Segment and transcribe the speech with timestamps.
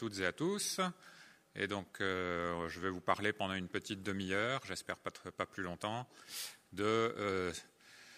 [0.00, 0.80] toutes et à tous.
[1.54, 6.08] Et donc, euh, je vais vous parler pendant une petite demi-heure, j'espère pas, plus longtemps,
[6.72, 7.52] de euh,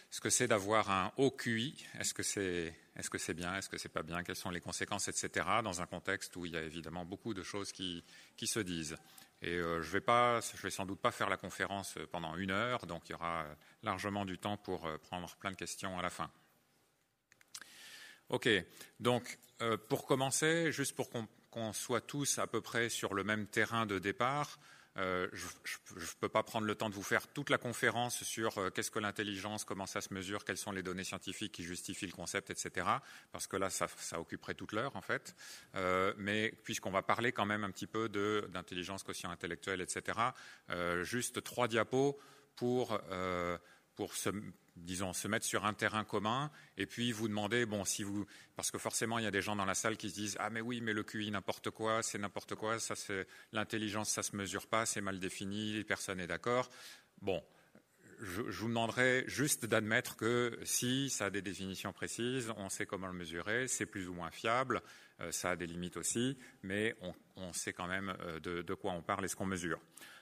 [0.08, 1.84] ce que c'est d'avoir un haut QI.
[1.98, 4.60] Est-ce que c'est est -ce c'est bien Est-ce que c'est pas bien Quelles sont les
[4.60, 5.44] conséquences, etc.
[5.64, 8.04] Dans un contexte où il y a évidemment beaucoup de choses qui,
[8.46, 8.96] se disent.
[9.40, 12.52] Et euh, je vais pas, je vais sans doute pas faire la conférence pendant une
[12.52, 13.44] heure, donc il y aura
[13.82, 16.30] largement du temps pour prendre plein de questions à la fin.
[18.28, 18.48] Ok,
[19.00, 19.36] donc
[19.88, 23.86] pour commencer, juste pour qu'on qu'on soit tous à peu près sur le même terrain
[23.86, 24.58] de départ.
[24.98, 25.46] Euh, je
[25.94, 28.90] ne peux pas prendre le temps de vous faire toute la conférence sur euh, qu'est-ce
[28.90, 32.50] que l'intelligence, comment ça se mesure, quelles sont les données scientifiques qui justifient le concept,
[32.50, 32.86] etc.
[33.30, 33.86] Parce que là, ça,
[34.18, 35.34] occuperait toute l'heure, en fait.
[35.76, 38.08] Euh, mais puisqu'on va parler quand même un petit peu
[38.48, 40.18] d'intelligence quotient intellectuelle, etc.,
[41.02, 42.18] juste trois diapos
[42.56, 43.00] pour,
[43.94, 44.30] pour se,
[44.76, 48.70] disons, se mettre sur un terrain commun et puis vous demander, bon, si vous, parce
[48.70, 50.60] que forcément il y a des gens dans la salle qui se disent, ah mais
[50.60, 54.66] oui, mais le QI n'importe quoi, c'est n'importe quoi, ça c'est l'intelligence, ça se mesure
[54.66, 56.70] pas, c'est mal défini, personne n'est d'accord.
[57.20, 57.42] Bon,
[58.20, 63.08] je, vous demanderai juste d'admettre que si ça a des définitions précises, on sait comment
[63.08, 64.80] le mesurer, c'est plus ou moins fiable,
[65.20, 66.96] euh, ça a des limites aussi, mais
[67.36, 69.80] on, sait quand même euh, de, de quoi on parle et ce qu'on mesure.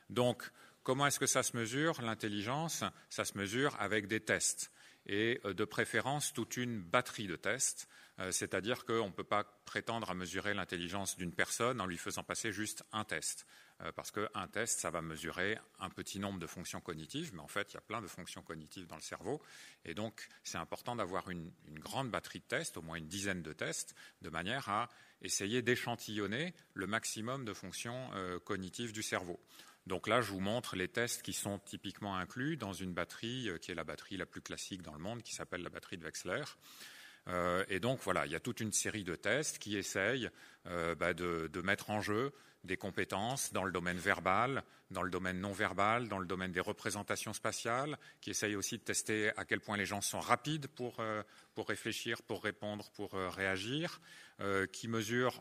[0.08, 0.50] Donc,
[0.82, 4.72] Comment est-ce que ça se mesure L'intelligence, ça se mesure avec des tests.
[5.06, 7.86] Et euh, de préférence toute une batterie de tests,
[8.18, 12.22] euh, c'est-à-dire qu'on ne peut pas prétendre à mesurer l'intelligence d'une personne en lui faisant
[12.22, 13.46] passer juste un test,
[13.82, 17.48] euh, parce qu'un test, ça va mesurer un petit nombre de fonctions cognitives, mais en
[17.48, 19.42] fait, il y a plein de fonctions cognitives dans le cerveau,
[19.84, 23.52] et donc c'est important d'avoir une, grande batterie de tests, au moins une dizaine de
[23.52, 24.88] tests, de manière à
[25.22, 28.10] essayer d'échantillonner le maximum de fonctions
[28.44, 29.40] cognitives du cerveau.
[29.86, 33.58] Donc là, je vous montre les tests qui sont typiquement inclus dans une batterie euh,
[33.58, 36.04] qui est la batterie la plus classique dans le monde, qui s'appelle la batterie de
[36.04, 36.44] Wechsler.
[37.28, 40.30] Euh, et donc voilà, il y a toute une série de tests qui essayent
[40.66, 42.32] euh, bah, de, mettre en jeu
[42.64, 46.60] des compétences dans le domaine verbal, dans le domaine non verbal, dans le domaine des
[46.60, 51.02] représentations spatiales, qui essayent aussi de tester à quel point les gens sont rapides pour,
[51.54, 54.02] pour réfléchir, pour répondre, pour réagir,
[54.72, 55.40] qui mesurent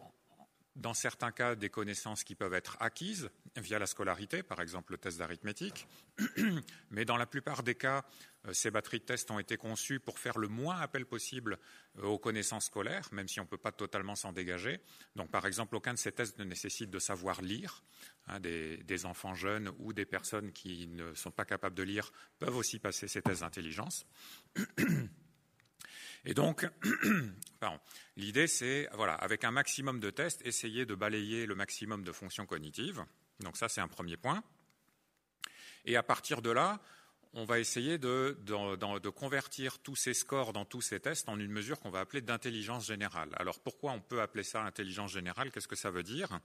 [0.75, 4.97] dans certains cas des connaissances qui peuvent être acquises via la scolarité, par exemple le
[4.97, 5.87] test d'arithmétique,
[6.91, 8.05] mais dans la plupart des cas,
[8.47, 11.57] euh, ces batteries de tests ont été conçues pour faire le moins appel possible
[11.97, 14.79] euh, aux connaissances scolaires, même si on ne peut pas totalement s'en dégager.
[15.15, 17.83] Donc, par exemple, aucun de ces tests ne nécessite de savoir lire.
[18.27, 22.11] Hein, des, des, enfants jeunes ou des personnes qui ne sont pas capables de lire
[22.37, 24.05] peuvent aussi passer ces tests d'intelligence.
[26.25, 26.67] Et donc,
[28.17, 33.03] l'idée, c'est, avec un maximum de tests, essayer de balayer le maximum de fonctions cognitives.
[33.39, 34.43] Donc ça, c'est un premier point.
[35.85, 36.79] Et à partir de là,
[37.33, 38.37] on va essayer de,
[39.15, 42.85] convertir tous ces scores dans tous ces tests en une mesure qu'on va appeler d'intelligence
[42.85, 43.29] générale.
[43.37, 45.51] Alors pourquoi on peut appeler ça intelligence générale?
[45.51, 46.39] Qu'est-ce que ça veut dire?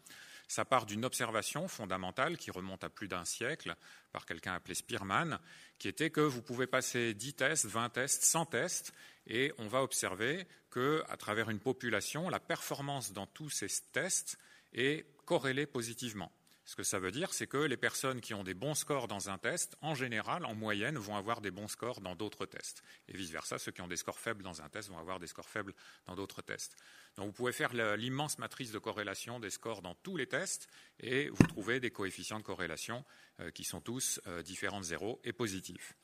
[0.48, 3.74] Ça part d'une observation fondamentale qui remonte à plus d'un siècle
[4.12, 5.38] par quelqu'un appelé Spearman,
[5.78, 8.92] qui était que vous pouvez passer 10 tests, 20 tests, 100 tests,
[9.26, 14.38] et on va observer qu'à travers une population, la performance dans tous ces tests
[14.72, 16.30] est corrélée positivement.
[16.66, 19.28] Ce que ça veut dire, c'est que les personnes qui ont des bons scores dans
[19.28, 22.82] un test, en général, en moyenne, vont avoir des bons scores dans d'autres tests.
[23.08, 25.48] Et vice-versa, ceux qui ont des scores faibles dans un test vont avoir des scores
[25.48, 25.74] faibles
[26.06, 26.76] dans d'autres tests.
[27.16, 30.68] Donc vous pouvez faire l'immense matrice de corrélation des scores dans tous les tests
[31.00, 33.04] et vous trouvez des coefficients de corrélation
[33.40, 35.94] euh, qui sont tous euh, différents de zéro et positifs.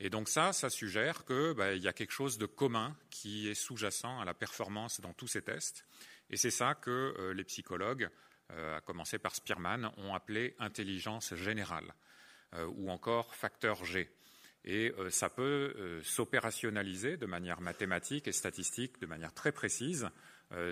[0.00, 3.54] Et donc ça, ça suggère qu'il bah, y a quelque chose de commun qui est
[3.54, 5.84] sous-jacent à la performance dans tous ces tests.
[6.30, 8.08] Et c'est ça que euh, les psychologues,
[8.50, 11.94] à commencer par Spearman, ont appelé intelligence générale,
[12.54, 14.10] euh, ou encore facteur G.
[14.66, 20.08] Et ça peut s'opérationnaliser de manière mathématique et statistique, de manière très précise,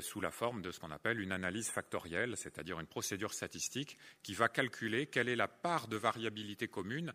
[0.00, 4.32] sous la forme de ce qu'on appelle une analyse factorielle, c'est-à-dire une procédure statistique qui
[4.32, 7.12] va calculer quelle est la part de variabilité commune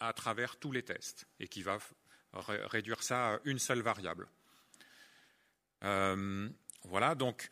[0.00, 1.78] à travers tous les tests et qui va
[2.34, 4.28] réduire ça à une seule variable.
[5.84, 6.48] Euh,
[6.84, 7.48] voilà, donc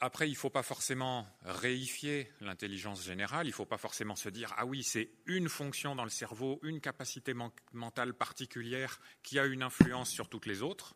[0.00, 4.28] après, il ne faut pas forcément réifier l'intelligence générale, il ne faut pas forcément se
[4.28, 7.34] dire ah oui, c'est une fonction dans le cerveau, une capacité
[7.72, 10.94] mentale particulière qui a une influence sur toutes les autres.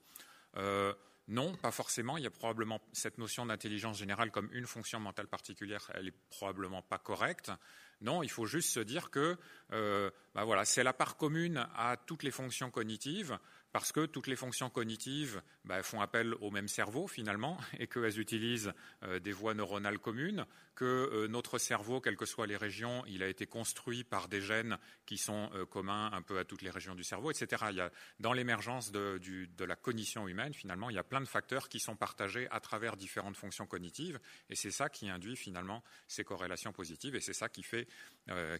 [0.57, 0.93] Euh,
[1.29, 2.17] non, pas forcément.
[2.17, 6.15] Il y a probablement cette notion d'intelligence générale comme une fonction mentale particulière, elle est
[6.29, 7.53] probablement pas correcte.
[8.01, 9.37] Non, il faut juste se dire que
[9.73, 13.39] euh, bah voilà, c'est la part commune à toutes les fonctions cognitives
[13.73, 18.19] parce que toutes les fonctions cognitives bah, font appel au même cerveau finalement et qu'elles
[18.19, 18.73] utilisent
[19.03, 23.23] euh, des voies neuronales communes, que euh, notre cerveau, quelles que soient les régions, il
[23.23, 26.71] a été construit par des gènes qui sont euh, communs un peu à toutes les
[26.71, 27.67] régions du cerveau, etc.
[27.71, 29.21] Il y a, dans l'émergence de,
[29.59, 32.97] la cognition humaine, finalement, il y a plein de facteurs qui sont partagés à travers
[32.97, 34.19] différentes fonctions cognitives
[34.49, 37.87] et c'est ça qui induit finalement ces corrélations positives et c'est ça qui, fait,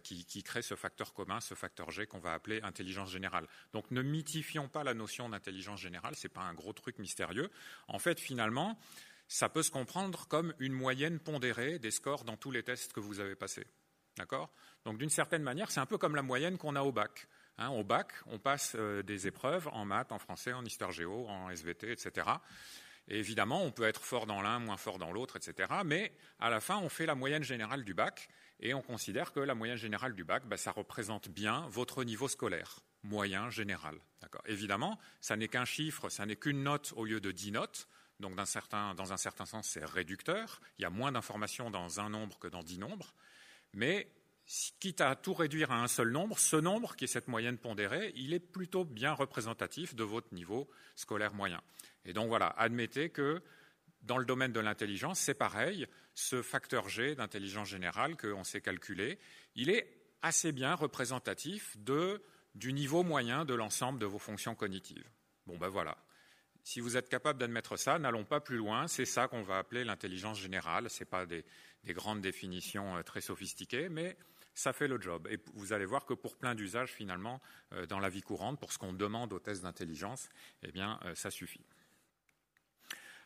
[0.03, 3.47] qui crée ce facteur commun, ce facteur G qu'on va appeler intelligence générale.
[3.73, 7.49] Donc ne mythifions pas la notion d'intelligence générale, ce n'est pas un gros truc mystérieux.
[7.87, 8.79] En fait, finalement,
[9.27, 12.99] ça peut se comprendre comme une moyenne pondérée des scores dans tous les tests que
[12.99, 13.65] vous avez passés.
[14.17, 14.51] D'accord?
[14.85, 17.27] Donc, d'une certaine manière, c'est un peu comme la moyenne qu'on a au bac.
[17.57, 21.27] Hein, au bac, on passe euh, des épreuves en maths, en français, en histoire géo,
[21.27, 22.27] en SVT, etc.
[23.07, 25.69] Et évidemment, on peut être fort dans l'un, moins fort dans l'autre, etc.
[25.85, 29.39] Mais à la fin, on fait la moyenne générale du bac et on considère que
[29.39, 33.97] la moyenne générale du bac, bah, ça représente bien votre niveau scolaire moyen général.
[34.45, 37.87] Évidemment, ça n'est qu'un chiffre, ça n'est qu'une note au lieu de dix notes.
[38.19, 38.43] Donc, dans,
[39.13, 40.61] un certain sens, c'est réducteur.
[40.77, 43.15] Il y a moins d'informations dans un nombre que dans dix nombres.
[43.73, 44.11] Mais
[44.79, 48.11] quitte à tout réduire à un seul nombre, ce nombre, qui est cette moyenne pondérée,
[48.15, 51.61] il est plutôt bien représentatif de votre niveau scolaire moyen.
[52.05, 53.41] Et donc voilà, admettez que
[54.01, 55.87] dans le domaine de l'intelligence, c'est pareil.
[56.13, 59.19] Ce facteur G d'intelligence générale qu'on sait calculer,
[59.55, 59.87] il est
[60.21, 62.21] assez bien représentatif de
[62.55, 65.09] du niveau moyen de l'ensemble de vos fonctions cognitives.
[65.45, 65.97] Bon, ben voilà.
[66.63, 68.87] Si vous êtes capable d'admettre ça, n'allons pas plus loin.
[68.87, 70.89] C'est ça qu'on va appeler l'intelligence générale.
[70.89, 71.43] Ce n'est pas des,
[71.87, 74.15] grandes définitions euh, très sophistiquées, mais
[74.53, 75.27] ça fait le job.
[75.31, 77.41] Et vous allez voir que pour plein d'usages, finalement,
[77.73, 80.29] euh, dans la vie courante, pour ce qu'on demande aux tests d'intelligence,
[80.61, 81.65] eh bien, euh, ça suffit.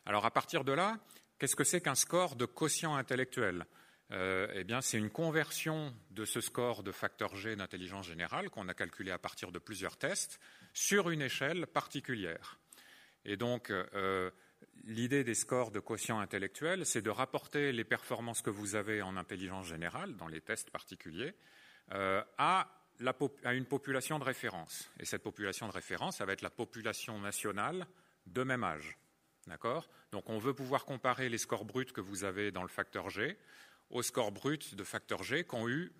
[0.06, 0.98] Alors, à partir de là,
[1.38, 3.66] qu'est-ce que c'est qu'un score de quotient intellectuel?
[4.12, 8.68] Euh, eh bien, c'est une conversion de ce score de facteur G d'intelligence générale qu'on
[8.68, 10.38] a calculé à partir de plusieurs tests
[10.72, 12.58] sur une échelle particulière.
[13.24, 14.30] Et donc, euh,
[14.84, 19.16] l'idée des scores de quotient intellectuel, c'est de rapporter les performances que vous avez en
[19.16, 21.34] intelligence générale, dans les tests particuliers,
[21.92, 22.70] euh, à,
[23.52, 24.88] une population de référence.
[25.00, 27.86] Et cette population de référence, ça va être la population nationale
[28.26, 28.96] de même âge.
[29.48, 29.90] D'accord?
[30.12, 33.36] Donc, on veut pouvoir comparer les scores bruts que vous avez dans le facteur G
[33.90, 35.92] au score brut de facteur G qu'ont eu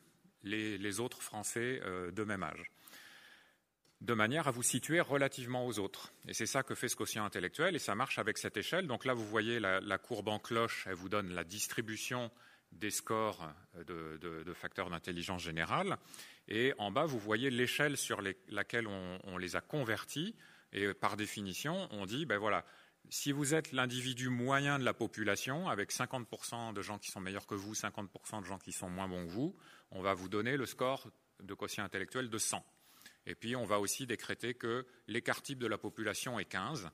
[0.42, 2.70] les, autres Français euh, de même âge,
[4.00, 6.12] de manière à vous situer relativement aux autres.
[6.28, 8.86] Et c'est ça que fait ce quotient intellectuel, et ça marche avec cette échelle.
[8.86, 12.30] Donc là, vous voyez la, courbe en cloche, elle vous donne la distribution
[12.72, 13.48] des scores
[13.86, 15.96] de, de, facteurs d'intelligence générale,
[16.48, 20.36] et en bas, vous voyez l'échelle sur laquelle on, on les a convertis,
[20.72, 22.64] et par définition, on dit, ben voilà,
[23.10, 27.46] si vous êtes l'individu moyen de la population, avec 50% de gens qui sont meilleurs
[27.46, 29.56] que vous, 50% de gens qui sont moins bons que vous,
[29.90, 31.10] on va vous donner le score
[31.42, 32.64] de quotient intellectuel de 100.
[33.26, 36.88] Et puis, on va aussi décréter que l'écart type de la population est 15.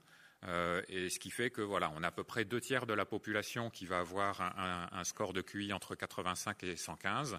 [0.44, 2.94] Euh, et ce qui fait que voilà, on a à peu près deux tiers de
[2.94, 7.38] la population qui va avoir un, score de QI entre 85 et 115,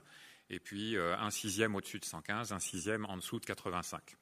[0.50, 4.16] et puis euh, un sixième au-dessus de 115, un sixième en dessous de 85.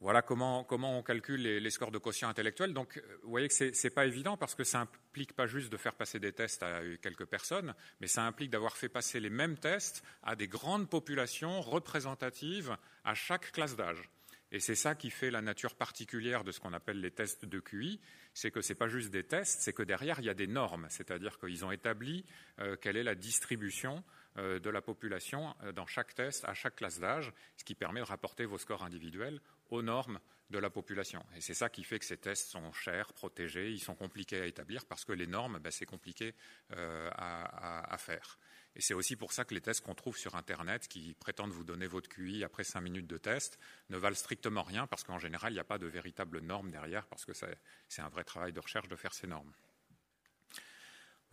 [0.00, 2.72] Voilà comment, on calcule les, scores de quotient intellectuel.
[2.72, 5.70] Donc, euh, vous voyez que ce n'est pas évident parce que ça implique pas juste
[5.70, 9.28] de faire passer des tests à quelques personnes, mais ça implique d'avoir fait passer les
[9.28, 14.10] mêmes tests à des grandes populations représentatives à chaque classe d'âge.
[14.52, 17.60] Et c'est ça qui fait la nature particulière de ce qu'on appelle les tests de
[17.60, 18.00] QI,
[18.32, 20.46] c'est que ce n'est pas juste des tests, c'est que derrière, il y a des
[20.46, 22.24] normes, c'est-à-dire qu'ils ont établi
[22.58, 24.02] euh, quelle est la distribution
[24.36, 28.46] de la population dans chaque test, à chaque classe d'âge, ce qui permet de rapporter
[28.46, 30.20] vos scores individuels aux normes
[30.50, 31.24] de la population.
[31.36, 34.46] Et c'est ça qui fait que ces tests sont chers, protégés, ils sont compliqués à
[34.46, 36.34] établir parce que les normes, ben, c'est compliqué
[36.72, 38.38] euh, à, faire.
[38.74, 41.64] Et c'est aussi pour ça que les tests qu'on trouve sur Internet, qui prétendent vous
[41.64, 43.58] donner votre QI après cinq minutes de test,
[43.90, 47.06] ne valent strictement rien parce qu'en général, il n'y a pas de véritable norme derrière
[47.06, 49.52] parce que c'est un vrai travail de recherche de faire ces normes.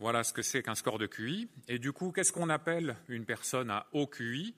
[0.00, 1.48] Voilà ce que c'est qu'un score de QI.
[1.66, 4.54] Et du coup, qu'est-ce qu'on appelle une personne à haut QI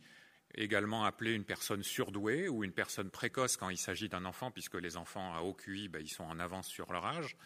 [0.55, 4.75] également appelée une personne surdouée ou une personne précoce quand il s'agit d'un enfant, puisque
[4.75, 7.37] les enfants à haut QI, ben, ils sont en avance sur leur âge,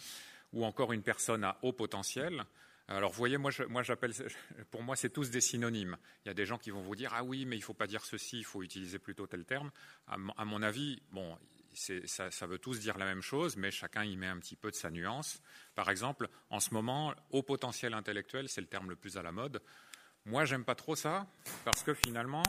[0.53, 2.45] ou encore une personne à haut potentiel.
[2.87, 4.13] Alors, vous voyez, moi, j'appelle,
[4.71, 5.97] pour moi, c'est tous des synonymes.
[6.25, 7.75] Il y a des gens qui vont vous dire, ah oui, mais il ne faut
[7.75, 9.71] pas dire ceci, il faut utiliser plutôt tel terme.
[10.07, 11.37] À, mon avis, bon,
[11.75, 14.77] ça, veut tous dire la même chose, mais chacun y met un petit peu de
[14.77, 15.41] sa nuance.
[15.75, 19.33] Par exemple, en ce moment, haut potentiel intellectuel, c'est le terme le plus à la
[19.33, 19.61] mode.
[20.25, 21.27] Moi, j'aime pas trop ça,
[21.65, 22.45] parce que finalement,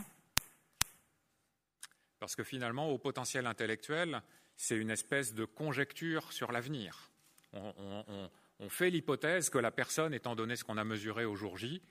[2.19, 4.21] parce que finalement, au potentiel intellectuel,
[4.55, 7.11] c'est une espèce de conjecture sur l'avenir.
[7.53, 8.29] On,
[8.69, 11.81] fait l'hypothèse que la personne, étant donné ce qu'on a mesuré au jour J,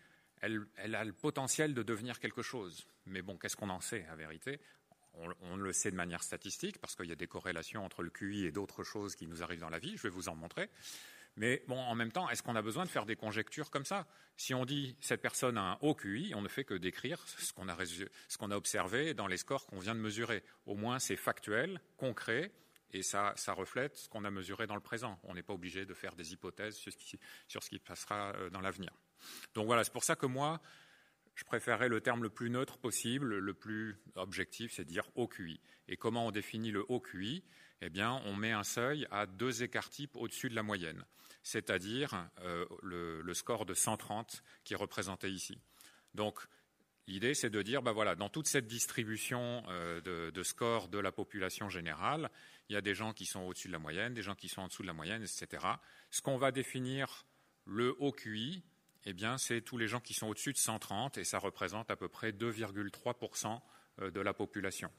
[0.41, 2.87] elle, a le potentiel de devenir quelque chose.
[3.07, 4.61] Mais bon, qu'est-ce qu'on en sait, à vérité?
[5.43, 8.45] On, le sait de manière statistique parce qu'il y a des corrélations entre le QI
[8.45, 9.97] et d'autres choses qui nous arrivent dans la vie.
[9.97, 10.71] Je vais vous en montrer.
[11.37, 14.07] Mais bon, en même temps, est-ce qu'on a besoin de faire des conjectures comme ça?
[14.37, 17.53] Si on dit cette personne a un haut QI, on ne fait que décrire ce
[17.53, 20.45] qu'on a, observé dans les scores qu'on vient de mesurer.
[20.67, 22.53] Au moins, c'est factuel, concret,
[22.93, 25.19] et ça, reflète ce qu'on a mesuré dans le présent.
[25.25, 27.19] On n'est pas obligé de faire des hypothèses sur ce qui,
[27.49, 28.93] sur ce qui passera euh, dans l'avenir.
[29.55, 30.61] Donc voilà, c'est pour ça que moi,
[31.35, 35.61] je préférerais le terme le plus neutre possible, le plus objectif, c'est dire haut QI.
[35.89, 37.45] Et comment on définit le haut QI?
[37.81, 41.05] Eh bien, on met un seuil à deux écarts types au-dessus de la moyenne,
[41.43, 45.59] c'est-à-dire euh, le, score de 130 qui est représenté ici.
[46.15, 46.39] Donc,
[47.09, 50.99] l'idée, c'est de dire, ben voilà, dans toute cette distribution euh, de, de scores de
[50.99, 52.31] la population générale,
[52.69, 54.63] il y a des gens qui sont au-dessus de la moyenne, des gens qui sont
[54.63, 55.67] en dessous de la moyenne, etc.
[56.11, 57.27] Ce qu'on va définir
[57.67, 58.63] le haut QI,
[59.07, 61.97] eh bien, c'est tous les gens qui sont au-dessus de 130 et ça représente à
[61.97, 63.61] peu près 2,3%
[64.01, 64.91] euh, de la population.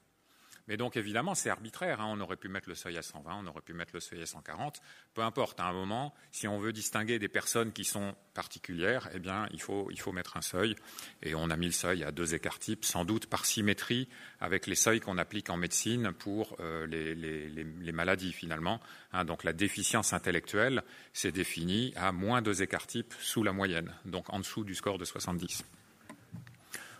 [0.67, 2.01] Mais donc, évidemment, c'est arbitraire.
[2.01, 2.07] Hein.
[2.09, 4.25] On aurait pu mettre le seuil à 120, on aurait pu mettre le seuil à
[4.25, 4.81] 140.
[5.13, 5.59] Peu importe.
[5.59, 9.61] À un moment, si on veut distinguer des personnes qui sont particulières, eh bien, il
[9.61, 10.75] faut, mettre un seuil.
[11.21, 14.07] Et on a mis le seuil à deux écarts types, sans doute par symétrie
[14.39, 18.81] avec les seuils qu'on applique en médecine pour euh, les, maladies, finalement.
[19.13, 19.25] Hein.
[19.25, 24.31] donc, la déficience intellectuelle, c'est défini à moins deux écarts types sous la moyenne, donc
[24.33, 25.63] en dessous du score de 70.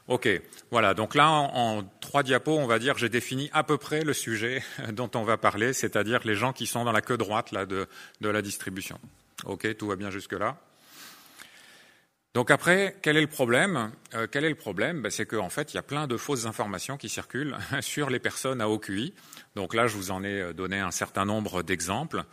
[0.08, 0.30] Ok,
[0.70, 0.94] voilà.
[0.94, 4.64] Donc là, en, trois diapos, on va dire, j'ai défini à peu près le sujet
[4.94, 7.88] dont on va parler, c'est-à-dire les gens qui sont dans la queue droite là de,
[8.22, 9.00] la distribution.
[9.46, 10.58] Ok, tout va bien jusque là.
[12.36, 13.92] Donc après, quel est le problème?
[14.14, 15.02] Euh, Quel est le problème?
[15.02, 18.20] Ben, C'est qu'en fait, il y a plein de fausses informations qui circulent sur les
[18.20, 19.14] personnes à haut QI.
[19.56, 22.26] Donc là, je vous en ai euh, donné un certain nombre d'exemples.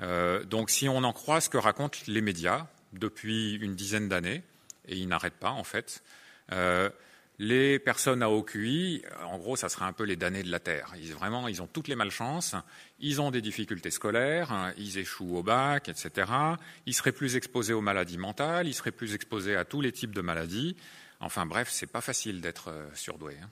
[0.00, 4.44] Euh, donc si on en croit ce que racontent les médias depuis une dizaine d'années,
[4.86, 6.02] et ils n'arrêtent pas en fait,
[7.38, 10.58] les personnes à haut QI, en gros, ça serait un peu les damnés de la
[10.58, 10.92] Terre.
[10.98, 12.56] Ils, vraiment, ils ont toutes les malchances,
[12.98, 16.32] ils ont des difficultés scolaires, ils échouent au bac, etc.
[16.86, 20.14] Ils seraient plus exposés aux maladies mentales, ils seraient plus exposés à tous les types
[20.14, 20.76] de maladies.
[21.20, 23.50] Enfin bref, c'est pas facile d'être euh, surdoué, hein,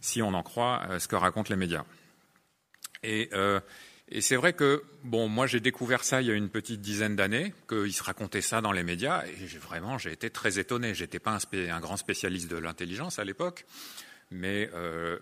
[0.00, 1.84] si on en croit euh, ce que racontent les médias.
[3.02, 3.60] Et euh,
[4.14, 7.16] et c'est vrai que, bon, moi j'ai découvert ça il y a une petite dizaine
[7.16, 10.94] d'années, qu'il se racontait ça dans les médias, et vraiment j'ai été très étonné.
[10.94, 13.64] J'étais pas un, grand spécialiste de l'intelligence à l'époque,
[14.30, 15.18] mais euh,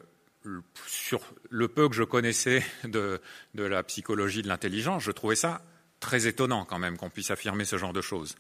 [0.88, 1.20] sur
[1.50, 3.20] le peu que je connaissais de,
[3.54, 5.62] de la psychologie de l'intelligence, je trouvais ça
[6.00, 8.34] très étonnant quand même qu'on puisse affirmer ce genre de choses,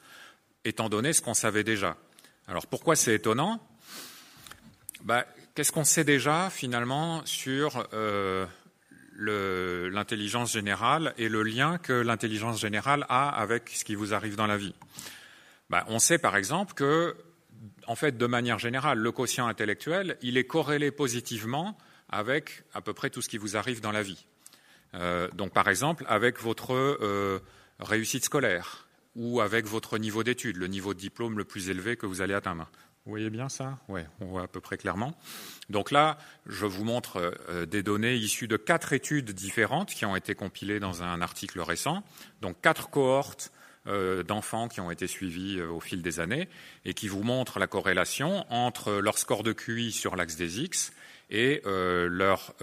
[0.64, 1.96] étant donné ce qu'on savait déjà.
[2.48, 3.64] Alors pourquoi c'est étonnant?
[5.04, 8.46] Bah, Qu'est-ce qu'on sait déjà finalement sur euh,
[9.20, 14.46] l'intelligence générale et le lien que l'intelligence générale a avec ce qui vous arrive dans
[14.46, 14.74] la vie.
[15.68, 17.14] Ben, on sait par exemple que,
[17.86, 21.76] en fait, de manière générale, le quotient intellectuel, il est corrélé positivement
[22.08, 24.26] avec à peu près tout ce qui vous arrive dans la vie.
[24.94, 27.38] Euh, donc, par exemple, avec votre euh,
[27.78, 32.06] réussite scolaire ou avec votre niveau d'études, le niveau de diplôme le plus élevé que
[32.06, 32.70] vous allez atteindre.
[33.06, 33.78] Vous voyez bien ça?
[33.88, 35.14] Oui, on voit à peu près clairement.
[35.70, 40.16] Donc là, je vous montre euh, des données issues de quatre études différentes qui ont
[40.16, 42.04] été compilées dans un article récent.
[42.42, 43.52] Donc quatre cohortes
[43.86, 46.46] euh, d'enfants qui ont été suivis euh, au fil des années
[46.84, 50.92] et qui vous montrent la corrélation entre leur score de QI sur l'axe des X
[51.30, 52.54] et leur,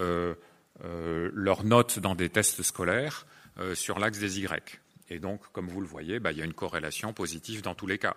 [1.64, 3.26] note dans des tests scolaires
[3.74, 4.78] sur l'axe des Y.
[5.10, 7.86] Et donc, comme vous le voyez, bah, il y a une corrélation positive dans tous
[7.86, 8.14] les cas.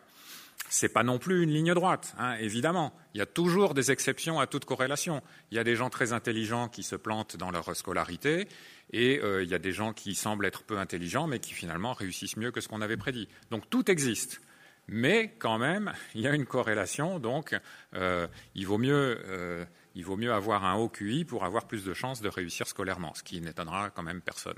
[0.70, 2.94] C'est pas non plus une ligne droite, hein, évidemment.
[3.14, 5.22] Il y a toujours des exceptions à toute corrélation.
[5.52, 8.48] Il y a des gens très intelligents qui se plantent dans leur scolarité,
[8.94, 11.92] et euh, il y a des gens qui semblent être peu intelligents, mais qui finalement
[11.92, 13.28] réussissent mieux que ce qu'on avait prédit.
[13.50, 14.42] Donc tout existe.
[14.88, 17.54] Mais quand même, il y a une corrélation, donc
[17.96, 19.66] euh, il, vaut mieux, euh,
[19.96, 23.14] il vaut mieux avoir un haut QI pour avoir plus de chances de réussir scolairement,
[23.14, 24.58] ce qui n'étonnera quand même personne.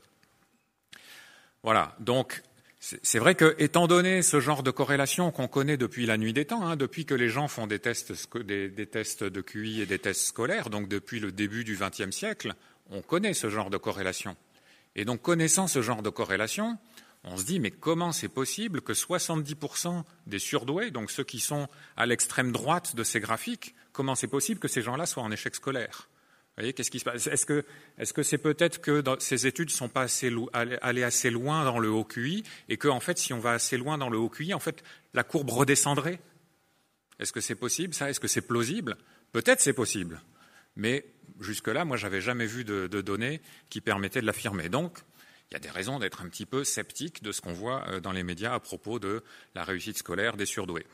[1.64, 2.44] Voilà, donc
[2.84, 6.44] c'est vrai que, étant donné ce genre de corrélation qu'on connaît depuis la nuit des
[6.44, 10.00] temps, hein, depuis que les gens font des tests, des, tests, de QI et des
[10.00, 12.56] tests scolaires, donc depuis le début du XXe siècle,
[12.90, 14.36] on connaît ce genre de corrélation.
[14.98, 16.78] Et donc, connaissant ce genre de corrélation,
[17.24, 21.70] on se dit, mais comment c'est possible que 70% des surdoués, donc ceux qui sont
[21.96, 25.56] à l'extrême droite de ces graphiques, comment c'est possible que ces gens-là soient en échec
[25.56, 26.10] scolaire?
[26.58, 27.28] Voyez, qu'est-ce qui se passe?
[27.28, 31.90] Est-ce que c'est peut-être que ces études sont pas assez allées assez loin dans le
[31.90, 34.54] haut QI et que en fait, si on va assez loin dans le haut QI,
[34.54, 34.84] en fait,
[35.14, 36.20] la courbe redescendrait?
[37.20, 38.10] Est-ce que c'est possible ça?
[38.10, 38.98] Est-ce que c'est plausible?
[39.32, 40.22] Peut-être c'est possible,
[40.76, 41.06] mais
[41.40, 44.70] jusque-là, moi, j'avais jamais vu de, de, données qui permettaient de l'affirmer.
[44.70, 45.00] Donc,
[45.50, 48.00] il y a des raisons d'être un petit peu sceptique de ce qu'on voit euh,
[48.00, 49.24] dans les médias à propos de
[49.56, 50.86] la réussite scolaire des surdoués.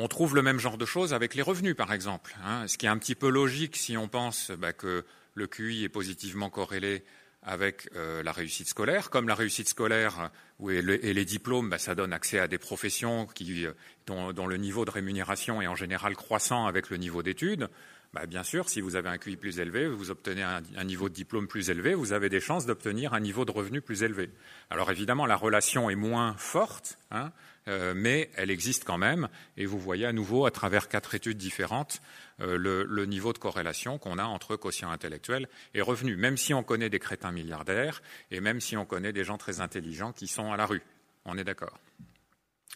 [0.00, 2.36] On trouve le même genre de choses avec les revenus, par exemple.
[2.44, 5.82] Hein, ce qui est un petit peu logique si on pense bah, que le QI
[5.82, 7.02] est positivement corrélé
[7.42, 9.10] avec euh, la réussite scolaire.
[9.10, 10.30] Comme la réussite scolaire
[10.70, 13.72] et, les diplômes, bah, ça donne accès à des professions qui, euh,
[14.06, 17.68] dont, le niveau de rémunération est en général croissant avec le niveau d'études.
[18.14, 21.14] Bah, bien sûr, si vous avez un QI plus élevé, vous obtenez un, niveau de
[21.14, 24.30] diplôme plus élevé, vous avez des chances d'obtenir un niveau de revenu plus élevé.
[24.70, 27.32] Alors évidemment, la relation est moins forte, hein,
[27.68, 31.38] euh, mais elle existe quand même, et vous voyez à nouveau, à travers quatre études
[31.38, 32.00] différentes,
[32.40, 36.62] euh, le, niveau de corrélation qu'on a entre quotient intellectuel et revenu, même si on
[36.62, 40.52] connaît des crétins milliardaires, et même si on connaît des gens très intelligents qui sont
[40.52, 40.82] à la rue.
[41.24, 41.78] On est d'accord.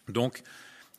[0.08, 0.42] Donc,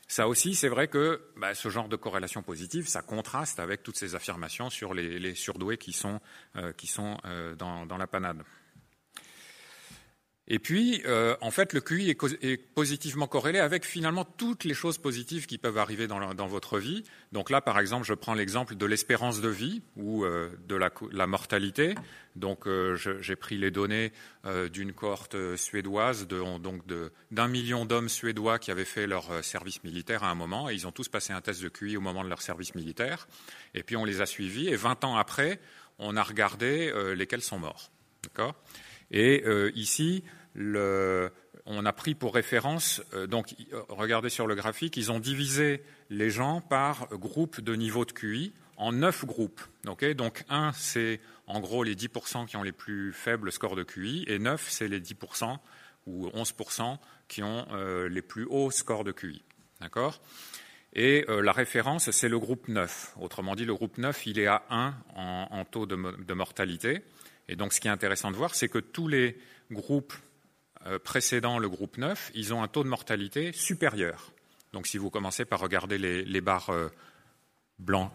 [0.07, 3.97] ça aussi, c'est vrai que bah, ce genre de corrélation positive, ça contraste avec toutes
[3.97, 6.19] ces affirmations sur les, surdoués qui sont,
[6.55, 8.43] euh, dans, la panade.
[10.49, 14.97] Et puis, euh, en fait, le QI est, positivement corrélé avec finalement toutes les choses
[14.97, 17.03] positives qui peuvent arriver dans, votre vie.
[17.31, 21.27] Donc là, par exemple, je prends l'exemple de l'espérance de vie ou euh, de la,
[21.27, 21.95] mortalité.
[22.35, 24.11] Donc, euh, j'ai pris les données
[24.71, 26.81] d'une cohorte suédoise, donc
[27.31, 30.85] d'un million d'hommes suédois qui avaient fait leur service militaire à un moment, et ils
[30.87, 33.27] ont tous passé un test de QI au moment de leur service militaire.
[33.73, 35.61] Et puis, on les a suivis, et 20 ans après,
[35.99, 37.91] on a regardé lesquels sont morts.
[38.23, 38.55] D'accord?
[39.11, 40.23] Et euh, ici,
[40.55, 43.55] on a pris pour référence, euh, donc
[43.89, 48.53] regardez sur le graphique, ils ont divisé les gens par groupe de niveau de QI
[48.77, 49.61] en neuf groupes.
[49.83, 54.25] donc un, c'est en gros les 10% qui ont les plus faibles scores de QI,
[54.27, 55.57] et neuf, c'est les 10%
[56.07, 59.43] ou 11% qui ont euh, les plus hauts scores de QI.
[59.79, 60.21] D'accord?
[60.95, 63.15] Et la référence, c'est le groupe 9.
[63.19, 67.01] Autrement dit, le groupe 9, il est à 1 en, taux de mortalité.
[67.47, 69.37] Et donc, ce qui est intéressant de voir, c'est que tous les
[69.71, 70.13] groupes
[70.85, 74.31] euh, précédant le groupe 9, ils ont un taux de mortalité supérieur.
[74.73, 76.89] Donc, si vous commencez par regarder les, barres euh,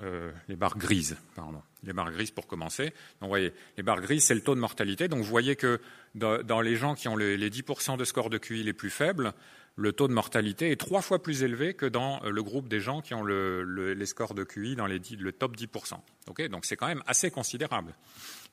[0.03, 2.87] euh, les barres grises, pardon, les barres grises pour commencer.
[2.87, 5.09] Donc, vous voyez, les barres grises, c'est le taux de mortalité.
[5.09, 5.81] Donc, vous voyez que
[6.15, 9.33] dans, les gens qui ont les, 10% de score de QI les plus faibles,
[9.77, 13.01] le taux de mortalité est trois fois plus élevé que dans le groupe des gens
[13.01, 16.49] qui ont les scores de QI dans le top 10%.
[16.51, 17.95] donc c'est quand même assez considérable.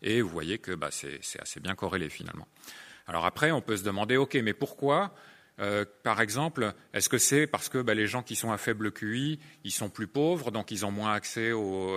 [0.06, 2.48] Et vous voyez que bah, c'est assez bien corrélé finalement.
[3.08, 5.14] Alors après, on peut se demander, OK, mais pourquoi
[5.60, 8.92] euh, par exemple, est-ce que c'est parce que bah, les gens qui sont à faible
[8.92, 11.54] QI, ils sont plus pauvres, donc ils ont moins accès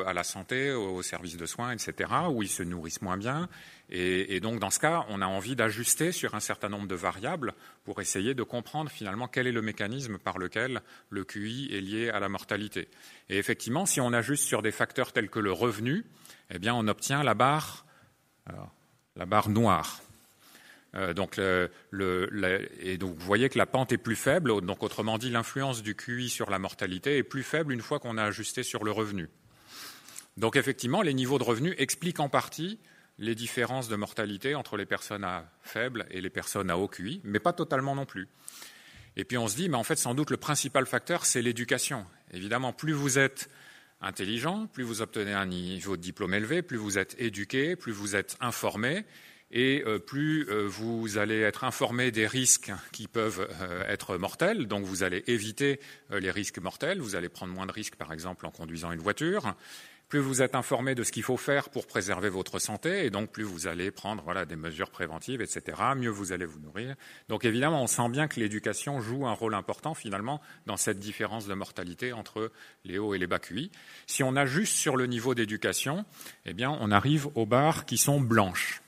[0.06, 3.48] à la santé, aux services de soins, etc., ou ils se nourrissent moins bien?
[3.90, 7.54] Et, donc dans ce cas, on a envie d'ajuster sur un certain nombre de variables
[7.84, 12.10] pour essayer de comprendre finalement quel est le mécanisme par lequel le QI est lié
[12.10, 12.88] à la mortalité.
[13.28, 16.04] Et effectivement, si on ajuste sur des facteurs tels que le revenu,
[16.50, 17.86] eh bien on obtient la barre
[19.16, 20.00] la barre noire.
[20.94, 24.60] Euh, donc, vous voyez que la pente est plus faible.
[24.62, 28.16] Donc, autrement dit, l'influence du QI sur la mortalité est plus faible une fois qu'on
[28.16, 29.28] a ajusté sur le revenu.
[30.36, 32.78] Donc, effectivement, les niveaux de revenu expliquent en partie
[33.18, 37.20] les différences de mortalité entre les personnes à faible et les personnes à haut QI,
[37.24, 38.28] mais pas totalement non plus.
[39.16, 42.06] Et puis on se dit, mais en fait, sans doute, le principal facteur, c'est l'éducation.
[42.32, 43.50] Évidemment, plus vous êtes
[44.00, 48.16] intelligent, plus vous obtenez un niveau de diplôme élevé, plus vous êtes éduqué, plus vous
[48.16, 49.04] êtes informé,
[49.50, 54.66] et euh, plus euh, vous allez être informé des risques qui peuvent euh, être mortels,
[54.66, 55.80] donc vous allez éviter
[56.10, 59.54] les risques mortels, vous allez prendre moins de risques par exemple en conduisant une voiture,
[60.08, 63.30] plus vous êtes informé de ce qu'il faut faire pour préserver votre santé, et donc
[63.30, 65.62] plus vous allez prendre voilà, des mesures préventives, etc.,
[65.96, 66.94] mieux vous allez vous nourrir.
[67.28, 71.46] Donc évidemment, on sent bien que l'éducation joue un rôle important finalement dans cette différence
[71.46, 72.50] de mortalité entre
[72.84, 73.70] les hauts et les bas QI.
[74.06, 76.04] Si on ajuste sur le niveau d'éducation,
[76.46, 78.82] eh bien, on arrive aux barres qui sont blanches.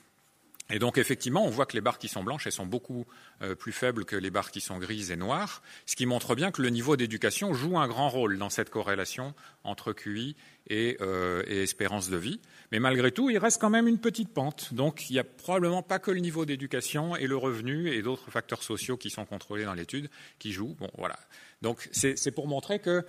[0.71, 3.05] Et donc effectivement, on voit que les barres qui sont blanches, elles sont beaucoup
[3.41, 6.51] euh, plus faibles que les barres qui sont grises et noires, ce qui montre bien
[6.51, 10.35] que le niveau d'éducation joue un grand rôle dans cette corrélation entre QI
[10.71, 12.39] euh, et, espérance de vie.
[12.71, 14.73] Mais malgré tout, il reste quand même une petite pente.
[14.73, 18.31] Donc il n'y a probablement pas que le niveau d'éducation et le revenu et d'autres
[18.31, 20.75] facteurs sociaux qui sont contrôlés dans l'étude qui jouent.
[20.79, 21.19] Bon, voilà.
[21.61, 23.05] Donc c'est pour montrer que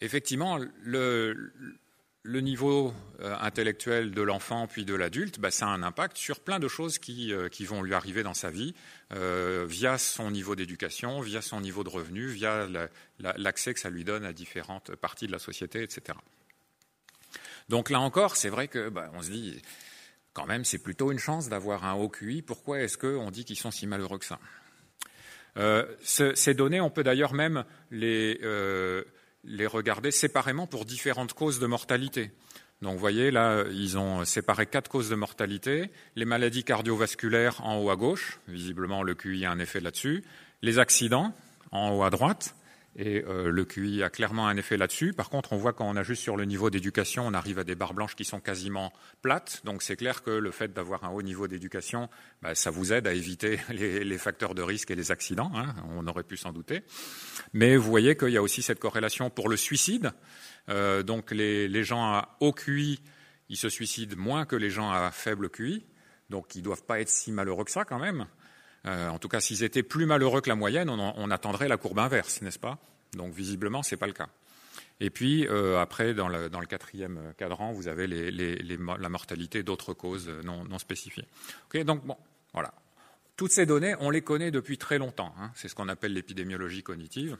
[0.00, 1.52] effectivement le
[2.26, 6.40] le niveau euh, intellectuel de l'enfant puis de l'adulte, bah, ça a un impact sur
[6.40, 8.74] plein de choses qui, euh, vont lui arriver dans sa vie,
[9.14, 12.68] euh, via son niveau d'éducation, via son niveau de revenu, via
[13.18, 16.18] l'accès que ça lui donne à différentes parties de la société, etc.
[17.68, 19.62] Donc là encore, c'est vrai que bah, on se dit,
[20.32, 22.42] quand même, c'est plutôt une chance d'avoir un haut QI.
[22.42, 24.38] Pourquoi est-ce qu'on dit qu'ils sont si malheureux que ça?
[26.02, 28.38] Ces données, on peut d'ailleurs même les
[29.46, 32.32] les regarder séparément pour différentes causes de mortalité.
[32.82, 35.90] Donc vous voyez, là, ils ont séparé quatre causes de mortalité.
[36.14, 40.24] Les maladies cardiovasculaires en haut à gauche, visiblement le QI a un effet là-dessus.
[40.62, 41.34] Les accidents
[41.72, 42.54] en haut à droite.
[42.98, 45.12] Et euh, le QI a clairement un effet là-dessus.
[45.12, 47.64] Par contre, on voit quand on a juste sur le niveau d'éducation, on arrive à
[47.64, 49.60] des barres blanches qui sont quasiment plates.
[49.64, 52.08] Donc c'est clair que le fait d'avoir un haut niveau d'éducation,
[52.40, 55.52] bah, ça vous aide à éviter les, facteurs de risque et les accidents.
[55.54, 55.74] Hein.
[55.90, 56.84] on aurait pu s'en douter.
[57.52, 60.12] Mais vous voyez qu'il y a aussi cette corrélation pour le suicide.
[60.70, 63.02] Euh, donc les, gens à haut QI,
[63.52, 65.84] se suicident moins que les gens à faible QI.
[66.30, 68.26] Donc ils ne doivent pas être si malheureux que ça quand même.
[68.86, 71.98] Euh, en tout cas, s'ils étaient plus malheureux que la moyenne, on, attendrait la courbe
[71.98, 72.78] inverse, n'est-ce pas?
[73.14, 74.28] Donc visiblement, ce n'est pas le cas.
[75.00, 80.78] Et puis euh, après, dans le, quatrième cadran, vous avez la mortalité d'autres causes non,
[80.78, 81.26] spécifiées.
[81.84, 82.16] donc bon,
[82.52, 82.72] voilà.
[83.36, 85.34] Toutes ces données, on les connaît depuis très longtemps.
[85.38, 85.50] Hein.
[85.54, 87.36] C'est ce qu'on appelle l'épidémiologie cognitive.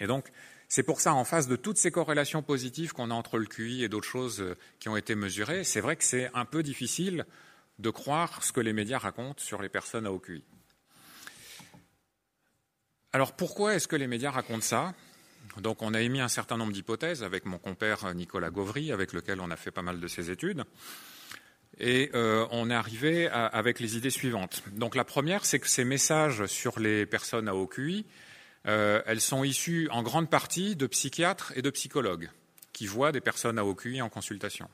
[0.00, 0.26] Et donc,
[0.68, 3.84] c'est pour ça, en face de toutes ces corrélations positives qu'on a entre le QI
[3.84, 7.24] et d'autres choses euh, qui ont été mesurées, c'est vrai que c'est un peu difficile
[7.78, 10.44] de croire ce que les médias racontent sur les personnes à haut QI.
[13.12, 14.94] Alors pourquoi est-ce que les médias racontent ça?
[15.58, 19.40] Donc on a émis un certain nombre d'hypothèses avec mon compère Nicolas Gauvry, avec lequel
[19.40, 20.64] on a fait pas mal de ces études.
[21.78, 24.62] Et euh, on est arrivé avec les idées suivantes.
[24.72, 28.06] Donc la première, c'est que ces messages sur les personnes à haut QI,
[28.66, 32.30] euh, elles sont issues en grande partie de psychiatres et de psychologues
[32.72, 34.68] qui voient des personnes à haut QI en consultation.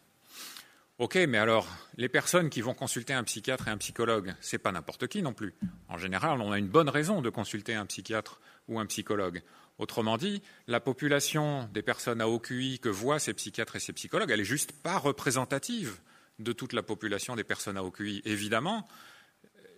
[0.98, 4.72] Ok, mais alors, les personnes qui vont consulter un psychiatre et un psychologue, c'est pas
[4.72, 5.54] n'importe qui non plus.
[5.88, 9.42] En général, on a une bonne raison de consulter un psychiatre ou un psychologue.
[9.78, 13.94] Autrement dit, la population des personnes à haut QI que voient ces psychiatres et ces
[13.94, 15.98] psychologues, elle est juste pas représentative
[16.38, 18.20] de toute la population des personnes à haut QI.
[18.24, 18.86] Évidemment,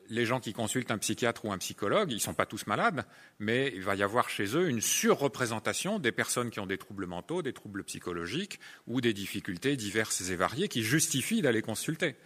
[0.09, 3.05] les gens qui consultent un psychiatre ou un psychologue, ils ne sont pas tous malades,
[3.39, 7.07] mais il va y avoir chez eux une surreprésentation des personnes qui ont des troubles
[7.07, 12.17] mentaux, des troubles psychologiques ou des difficultés diverses et variées qui justifient d'aller consulter.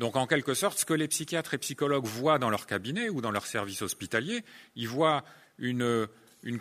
[0.00, 3.20] Donc, en quelque sorte, ce que les psychiatres et psychologues voient dans leur cabinet ou
[3.20, 4.42] dans leur service hospitalier,
[4.74, 5.24] ils voient
[5.58, 6.08] une,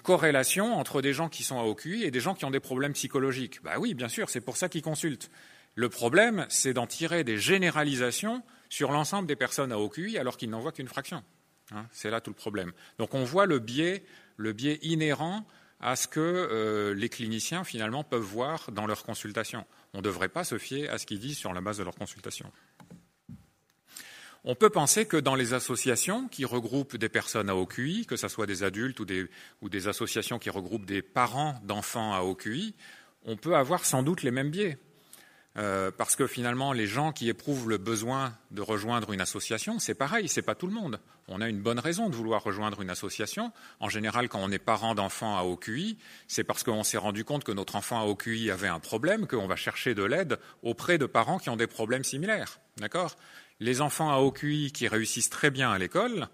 [0.03, 2.59] corrélation entre des gens qui sont à haut QI et des gens qui ont des
[2.59, 3.63] problèmes psychologiques.
[3.63, 5.31] Ben oui, bien sûr, c'est pour ça qu'ils consultent.
[5.75, 10.37] Le problème, c'est d'en tirer des généralisations sur l'ensemble des personnes à haut QI alors
[10.37, 11.23] qu'ils n'en voient qu'une fraction.
[11.71, 12.71] Hein, c'est là tout le problème.
[12.97, 14.03] Donc on voit le biais,
[14.37, 15.45] le biais inhérent
[15.79, 19.65] à ce que euh, les cliniciens finalement peuvent voir dans leur consultation.
[19.93, 21.95] On ne devrait pas se fier à ce qu'ils disent sur la base de leur
[21.95, 22.51] consultation.
[24.45, 28.15] On peut penser que dans les associations qui regroupent des personnes à haut QI, que
[28.15, 29.27] ce soit des adultes ou des,
[29.61, 32.73] ou des associations qui regroupent des parents d'enfants à haut QI,
[33.25, 34.77] on peut avoir sans doute les mêmes biais.
[35.57, 39.95] Euh, parce que finalement, les gens qui éprouvent le besoin de rejoindre une association, c'est
[39.95, 40.99] pareil, c'est pas tout le monde.
[41.27, 43.51] On a une bonne raison de vouloir rejoindre une association.
[43.79, 47.43] En général, quand on est parent d'enfants à OQI, c'est parce qu'on s'est rendu compte
[47.43, 51.07] que notre enfant à OQI avait un problème, qu'on va chercher de l'aide auprès de
[51.07, 52.59] parents qui ont des problèmes similaires.
[52.77, 53.15] D'accord?
[53.59, 56.29] Les enfants à OQI qui réussissent très bien à l'école,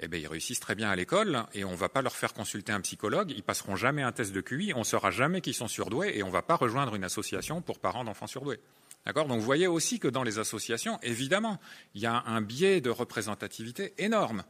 [0.00, 2.32] eh bien, ils réussissent très bien à l'école et on ne va pas leur faire
[2.32, 5.54] consulter un psychologue, ils passeront jamais un test de QI, on ne saura jamais qu'ils
[5.54, 8.60] sont surdoués et on ne va pas rejoindre une association pour parents d'enfants surdoués.
[9.06, 9.26] D'accord?
[9.26, 11.58] Donc vous voyez aussi que dans les associations, évidemment,
[11.94, 14.42] il y a un biais de représentativité énorme.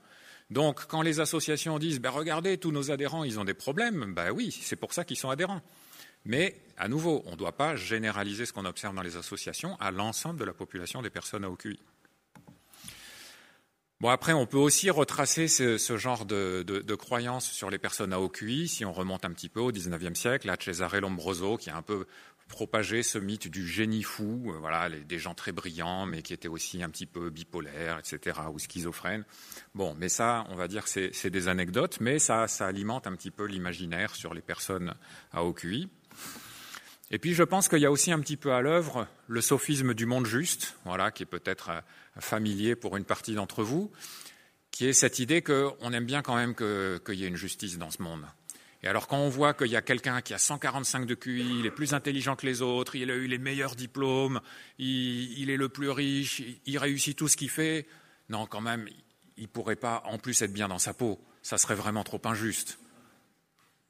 [0.50, 4.30] Donc quand les associations disent ben, regardez, tous nos adhérents, ils ont des problèmes, ben
[4.30, 5.62] oui, c'est pour ça qu'ils sont adhérents.
[6.24, 9.90] Mais à nouveau, on ne doit pas généraliser ce qu'on observe dans les associations à
[9.90, 11.78] l'ensemble de la population des personnes à OQI.
[14.00, 18.20] Bon, après, on peut aussi retracer ce, genre de, de, croyances sur les personnes à
[18.20, 21.68] haut QI, si on remonte un petit peu au XIXe siècle, à Cesare Lombroso, qui
[21.68, 22.06] a un peu
[22.48, 26.48] propagé ce mythe du génie fou, euh, voilà, des gens très brillants, mais qui étaient
[26.48, 29.24] aussi un petit peu bipolaires, etc., ou schizophrènes.
[29.74, 33.44] Bon, mais ça, on va dire, c'est des anecdotes, mais ça, alimente un petit peu
[33.44, 34.94] l'imaginaire sur les personnes
[35.30, 35.90] à haut QI.
[37.12, 39.94] Et puis je pense qu'il y a aussi un petit peu à l'œuvre le sophisme
[39.94, 41.80] du monde juste, voilà, qui est peut-être euh,
[42.18, 43.90] familier pour une partie d'entre vous,
[44.70, 47.90] qui est cette idée qu'on aime bien quand même qu'il y ait une justice dans
[47.90, 48.24] ce monde.
[48.82, 51.66] Et alors quand on voit qu'il y a quelqu'un qui a 145 de QI, il
[51.66, 54.40] est plus intelligent que les autres, il a eu les meilleurs diplômes,
[54.78, 57.86] il, est le plus riche, il, réussit tout ce qu'il fait,
[58.30, 58.88] non quand même,
[59.36, 61.20] il ne pourrait pas en plus être bien dans sa peau.
[61.42, 62.78] Ça serait vraiment trop injuste.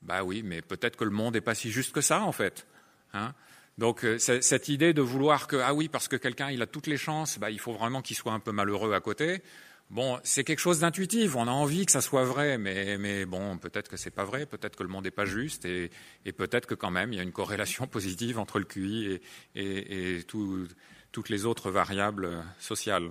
[0.03, 2.67] Bah oui, mais peut-être que le monde n'est pas si juste que ça en fait.
[3.13, 3.35] Hein.
[3.79, 6.87] Donc euh, cette idée de vouloir que ah oui parce que quelqu'un il a toutes
[6.87, 9.43] les chances, bah, il faut vraiment qu'il soit un peu malheureux à côté.
[9.91, 11.35] Bon, c'est quelque chose d'intuitif.
[11.35, 14.47] On a envie que ça soit vrai, mais, mais bon, peut-être que c'est pas vrai,
[14.47, 15.91] peut-être que le monde n'est pas juste, et,
[16.37, 19.23] peut-être que quand même il y a une corrélation positive entre le QI et,
[19.57, 20.69] et, et tout,
[21.11, 23.11] toutes les autres variables sociales.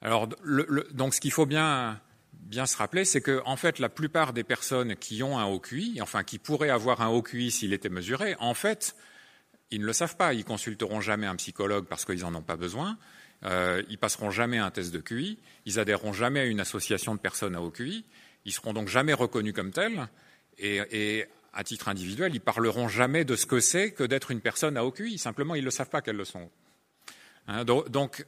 [0.00, 0.28] Alors,
[0.92, 2.00] donc, ce qu'il faut bien
[2.48, 6.00] bien se rappeler, c'est que fait, la plupart des personnes qui ont un haut QI,
[6.00, 8.96] enfin qui pourraient avoir un haut QI s'il était mesuré, en fait,
[9.70, 10.32] ils ne le savent pas.
[10.32, 12.98] Ils consulteront jamais un psychologue parce qu'ils n'en ont pas besoin.
[13.44, 15.38] Euh, ils passeront jamais un test de QI.
[15.66, 18.04] Ils adhéreront jamais à une association de personnes à haut QI.
[18.44, 20.08] Ils seront donc jamais reconnus comme tels
[20.58, 24.76] et, à titre individuel, ils parleront jamais de ce que c'est que d'être une personne
[24.76, 25.18] à OQI.
[25.18, 26.50] Simplement, ils ne savent pas qu'elles le sont.
[27.48, 28.26] Hein, donc,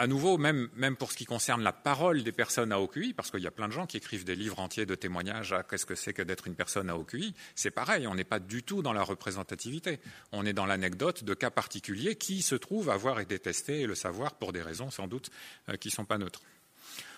[0.00, 3.42] à nouveau, même, pour ce qui concerne la parole des personnes à OQI, parce qu'il
[3.42, 5.94] y a plein de gens qui écrivent des livres entiers de témoignages à qu'est-ce que
[5.94, 8.94] c'est que d'être une personne à OQI, c'est pareil, on n'est pas du tout dans
[8.94, 10.00] la représentativité.
[10.32, 13.94] On est dans l'anecdote de cas particuliers qui se trouvent avoir été testés et le
[13.94, 15.28] savoir pour des raisons sans doute
[15.68, 16.40] euh, qui ne sont pas neutres.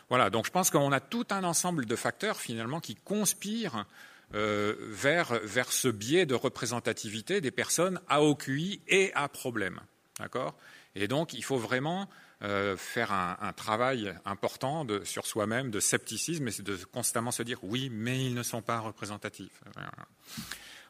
[0.08, 3.86] Voilà, donc je pense qu'on a tout un ensemble de facteurs finalement qui conspirent
[4.34, 9.78] euh, vers, vers ce biais de représentativité des personnes à OQI et à problème.
[10.18, 10.56] D'accord?
[10.96, 12.08] Et donc, il faut vraiment
[12.42, 17.88] euh, faire un, travail important sur soi-même, de scepticisme, et de constamment se dire oui,
[17.92, 19.62] mais ils ne sont pas représentatifs.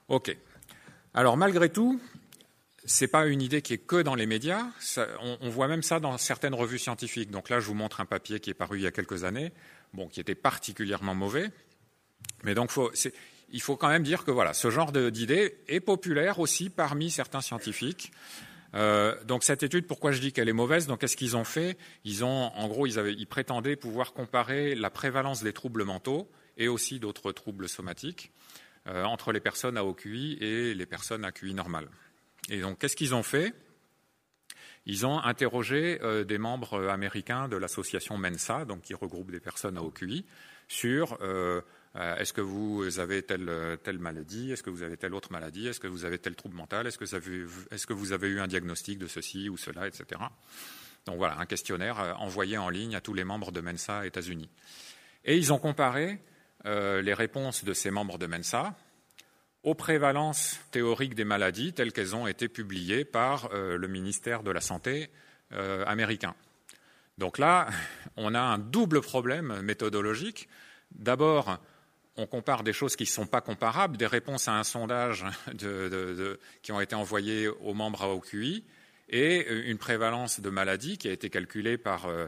[0.08, 0.34] Ok.
[1.14, 2.00] Alors malgré tout,
[2.84, 4.66] ce n'est pas une idée qui est que dans les médias.
[5.20, 7.30] on, voit même ça dans certaines revues scientifiques.
[7.30, 9.52] Donc là, je vous montre un papier qui est paru il y a quelques années,
[9.92, 11.50] bon, qui était particulièrement mauvais.
[12.44, 12.72] Mais donc,
[13.50, 17.40] il faut quand même dire que voilà, ce genre d'idée est populaire aussi parmi certains
[17.40, 18.10] scientifiques.
[18.74, 20.86] Euh, donc cette étude, pourquoi je dis qu'elle est mauvaise?
[20.86, 21.76] Donc qu'est-ce qu'ils ont fait?
[22.04, 26.98] Ils ont, en gros, ils, prétendaient pouvoir comparer la prévalence des troubles mentaux et aussi
[26.98, 28.32] d'autres troubles somatiques
[28.86, 31.88] euh, entre les personnes à OQI et les personnes à QI normal.
[32.48, 33.54] Et donc qu'est-ce qu'ils ont fait?
[34.84, 39.76] Ils ont interrogé euh, des membres américains de l'association Mensa, donc qui regroupe des personnes
[39.76, 40.24] à OQI,
[40.66, 41.18] sur
[41.94, 44.50] est-ce que vous avez telle, maladie?
[44.50, 45.68] Est-ce que vous avez telle autre maladie?
[45.68, 46.86] Est-ce que vous avez tel trouble mental?
[46.86, 50.20] Est-ce que, que, vous avez eu un diagnostic de ceci ou cela, etc.
[51.04, 54.48] Donc voilà, un questionnaire euh, envoyé en ligne à tous les membres de Mensa États-Unis.
[55.24, 56.18] Et ils ont comparé
[56.64, 58.74] euh, les réponses de ces membres de Mensa
[59.62, 64.60] aux prévalences théoriques des maladies telles qu'elles ont été publiées par le ministère de la
[64.60, 65.08] Santé
[65.86, 66.34] américain.
[67.16, 67.68] Donc là,
[68.16, 70.48] on a un double problème méthodologique.
[70.90, 71.60] D'abord,
[72.16, 75.24] on compare des choses qui ne sont pas comparables, des réponses à un sondage
[76.62, 78.64] qui ont été envoyées aux membres à OQI
[79.08, 82.26] et une prévalence de maladies qui a été calculée par euh,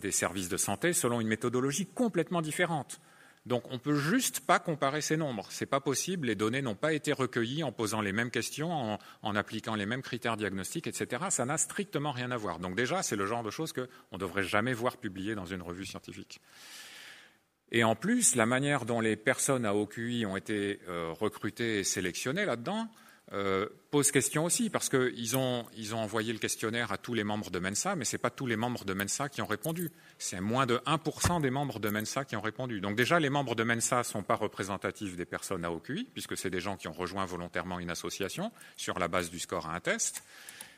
[0.00, 3.00] des services de santé selon une méthodologie complètement différente.
[3.44, 5.50] Donc on ne peut juste pas comparer ces nombres.
[5.50, 8.70] Ce n'est pas possible, les données n'ont pas été recueillies en posant les mêmes questions,
[8.72, 11.24] en, en appliquant les mêmes critères diagnostiques, etc.
[11.30, 12.60] Ça n'a strictement rien à voir.
[12.60, 15.62] Donc déjà, c'est le genre de choses qu'on ne devrait jamais voir publiées dans une
[15.62, 16.40] revue scientifique.
[17.72, 21.84] Et en plus, la manière dont les personnes à OQI ont été euh, recrutées et
[21.84, 22.88] sélectionnées là-dedans
[23.32, 27.58] euh, pose question aussi, parce qu'ils ont, envoyé le questionnaire à tous les membres de
[27.58, 29.90] Mensa, mais ce n'est pas tous les membres de Mensa qui ont répondu.
[30.18, 32.82] C'est moins de 1% des membres de Mensa qui ont répondu.
[32.82, 36.36] Donc déjà, les membres de Mensa ne sont pas représentatifs des personnes à OQI, puisque
[36.36, 39.74] c'est des gens qui ont rejoint volontairement une association sur la base du score à
[39.74, 40.24] un test.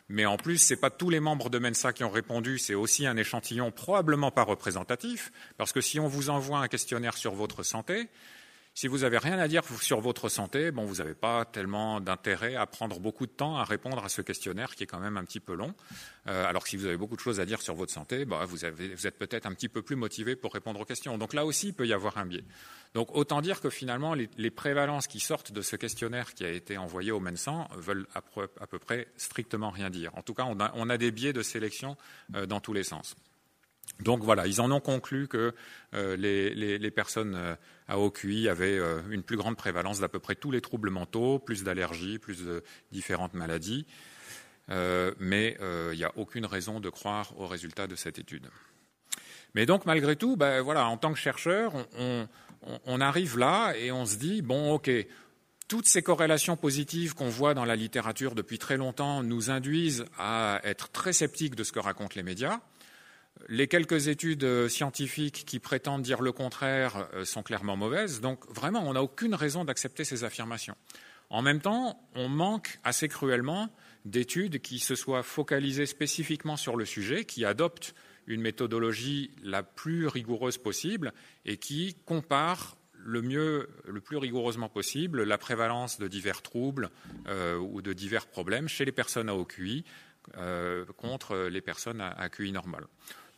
[0.08, 2.74] Mais en plus, ce n'est pas tous les membres de Mensa qui ont répondu, c'est
[2.74, 7.34] aussi un échantillon probablement pas représentatif, parce que si on vous envoie un questionnaire sur
[7.34, 8.08] votre santé,
[8.76, 12.56] si vous n'avez rien à dire sur votre santé, bon, vous n'avez pas tellement d'intérêt
[12.56, 15.24] à prendre beaucoup de temps à répondre à ce questionnaire qui est quand même un
[15.24, 15.72] petit peu long.
[16.26, 18.44] Euh, alors que si vous avez beaucoup de choses à dire sur votre santé, bah,
[18.46, 21.16] vous, êtes peut-être un petit peu plus motivé pour répondre aux questions.
[21.18, 22.42] Donc là aussi, il peut y avoir un biais.
[22.94, 26.76] Donc autant dire que finalement, les, prévalences qui sortent de ce questionnaire qui a été
[26.76, 28.22] envoyé au Mensan veulent à,
[28.66, 30.10] peu près strictement rien dire.
[30.16, 31.96] En tout cas, on a, des biais de sélection
[32.34, 33.14] euh, dans tous les sens.
[34.00, 35.54] Donc voilà, ils en ont conclu que
[35.94, 37.56] euh, les, personnes
[37.88, 40.90] à haut QI avaient euh, une plus grande prévalence d'à peu près tous les troubles
[40.90, 43.86] mentaux, plus d'allergies, plus de différentes maladies.
[44.68, 45.56] mais
[45.92, 48.48] il n'y a aucune raison de croire aux résultats de cette étude.
[49.54, 51.72] Mais donc malgré tout, ben, voilà, en tant que chercheur,
[52.86, 54.90] on, arrive là et on se dit bon, ok,
[55.68, 60.60] toutes ces corrélations positives qu'on voit dans la littérature depuis très longtemps nous induisent à
[60.64, 62.60] être très sceptiques de ce que racontent les médias.
[63.48, 68.48] Les quelques études euh, scientifiques qui prétendent dire le contraire euh, sont clairement mauvaises, donc
[68.48, 70.76] vraiment on n'a aucune raison d'accepter ces affirmations.
[71.30, 73.68] En même temps, on manque assez cruellement
[74.04, 77.94] d'études qui se soient focalisées spécifiquement sur le sujet, qui adoptent
[78.26, 81.12] une méthodologie la plus rigoureuse possible
[81.44, 86.90] et qui comparent le mieux, le plus rigoureusement possible, la prévalence de divers troubles
[87.26, 89.84] euh, ou de divers problèmes chez les personnes à haut QI
[90.96, 92.86] contre les personnes à, à QI normal.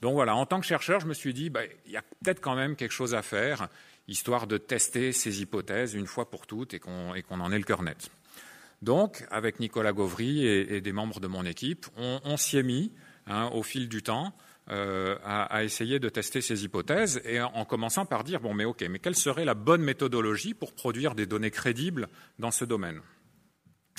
[0.03, 2.41] Donc voilà, en tant que chercheur, je me suis dit, bah, il y a peut-être
[2.41, 3.69] quand même quelque chose à faire,
[4.09, 7.83] histoire de tester ces hypothèses une fois pour toutes et qu'on en ait le cœur
[7.83, 8.11] net.
[8.83, 12.93] Donc, avec Nicolas Gauvry et, des membres de mon équipe, on, s'y est mis
[13.27, 14.35] hein, au fil du temps
[14.71, 18.85] euh, à, essayer de tester ces hypothèses et en, commençant par dire bon, mais ok,
[18.91, 23.01] mais quelle serait la bonne méthodologie pour produire des données crédibles dans ce domaine?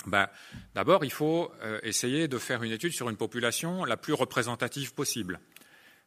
[0.05, 0.27] Ben,
[0.75, 4.93] D'abord, il faut euh, essayer de faire une étude sur une population la plus représentative
[4.93, 5.39] possible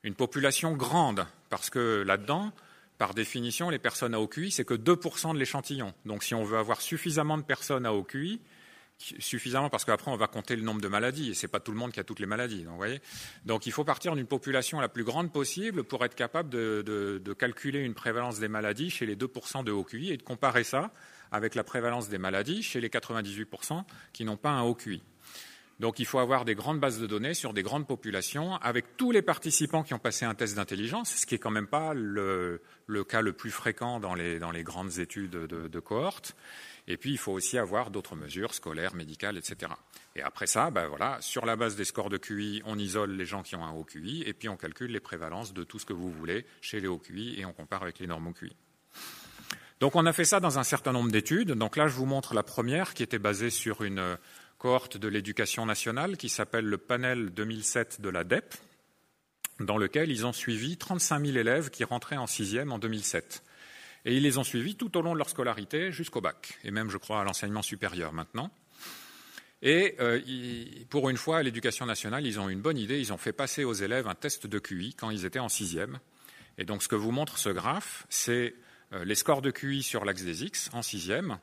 [0.02, 2.52] une population grande, parce que là-dedans,
[2.98, 5.94] par définition, les personnes à haut QI, c'est que 2% de l'échantillon.
[6.04, 8.40] Donc si on veut avoir suffisamment de personnes à haut QI,
[9.18, 11.78] suffisamment parce qu'après on va compter le nombre de maladies et c'est pas tout le
[11.78, 12.66] monde qui a toutes les maladies.
[13.46, 17.80] Donc il faut partir d'une population la plus grande possible pour être capable de, calculer
[17.80, 20.90] une prévalence des maladies chez les 2% de haut QI et de comparer ça
[21.32, 25.02] avec la prévalence des maladies chez les 98% qui n'ont pas un haut QI.
[25.80, 29.12] Donc il faut avoir des grandes bases de données sur des grandes populations avec tous
[29.12, 32.60] les participants qui ont passé un test d'intelligence, ce qui est quand même pas le,
[33.08, 36.36] cas le plus fréquent dans les, grandes études de, de cohorte.
[36.86, 39.72] Et puis, il faut aussi avoir d'autres mesures scolaires, médicales, etc.
[40.16, 43.24] Et après ça, ben voilà, sur la base des scores de QI, on isole les
[43.24, 45.86] gens qui ont un haut QI, et puis on calcule les prévalences de tout ce
[45.86, 48.54] que vous voulez chez les hauts QI, et on compare avec les normaux QI.
[49.80, 51.52] Donc on a fait ça dans un certain nombre d'études.
[51.52, 54.18] Donc là, je vous montre la première qui était basée sur une
[54.60, 58.54] cohorte de l'éducation nationale qui s'appelle le panel 2007 de la DEP,
[59.58, 63.42] dans lequel ils ont suivi 35 000 élèves qui rentraient en sixième en 2007.
[64.04, 66.90] Et ils les ont suivis tout au long de leur scolarité jusqu'au bac, et même,
[66.90, 68.50] je crois, à l'enseignement supérieur maintenant.
[69.62, 70.20] Et euh,
[70.90, 72.98] pour une fois, à l'éducation nationale, ils ont une bonne idée.
[72.98, 76.00] Ils ont fait passer aux élèves un test de QI quand ils étaient en sixième.
[76.58, 78.54] Et donc, ce que vous montre ce graphe, c'est
[78.92, 81.38] euh, les scores de QI sur l'axe des X en sixième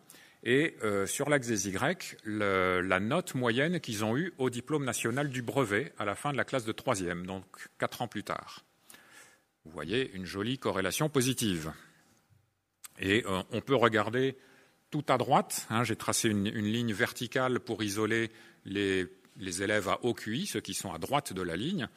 [0.47, 5.27] et euh, sur l'axe des Y, la note moyenne qu'ils ont eue au diplôme national
[5.27, 7.43] du brevet à la fin de la classe de troisième, donc
[7.77, 8.63] quatre ans plus tard.
[9.65, 11.73] Vous voyez une jolie corrélation positive.
[12.97, 14.38] Et euh, on peut regarder
[14.89, 15.67] tout à droite.
[15.69, 18.31] Hein, j'ai tracé une, ligne verticale pour isoler
[18.63, 19.10] les,
[19.62, 21.89] élèves à haut ceux qui sont à droite de la ligne.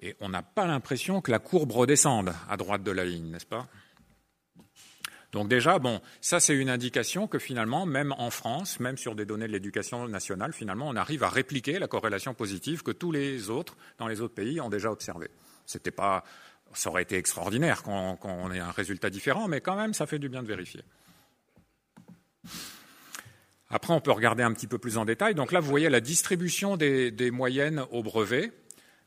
[0.00, 3.44] Et on n'a pas l'impression que la courbe redescende à droite de la ligne, n'est-ce
[3.44, 3.68] pas?
[5.32, 9.24] Donc déjà, bon, ça c'est une indication que finalement, même en France, même sur des
[9.24, 13.48] données de l'éducation nationale, finalement, on arrive à répliquer la corrélation positive que tous les
[13.48, 15.30] autres, dans les autres pays, ont déjà observée.
[15.66, 16.24] C'était pas
[16.72, 20.28] ça aurait été extraordinaire qu'on ait un résultat différent, mais quand même, ça fait du
[20.28, 20.82] bien de vérifier.
[23.68, 25.34] Après, on peut regarder un petit peu plus en détail.
[25.34, 28.52] Donc là, vous voyez la distribution des, moyennes au brevet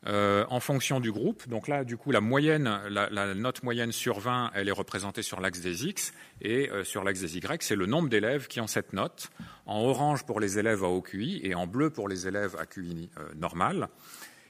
[0.06, 1.48] euh, en fonction du groupe.
[1.48, 5.40] Donc là, du coup, la moyenne, la, note moyenne sur 20, elle est représentée sur
[5.40, 8.68] l'axe des X et euh, sur l'axe des Y, c'est le nombre d'élèves qui ont
[8.68, 9.32] cette note.
[9.66, 12.66] En orange pour les élèves à haut QI et en bleu pour les élèves à
[12.66, 13.88] QI euh, normal.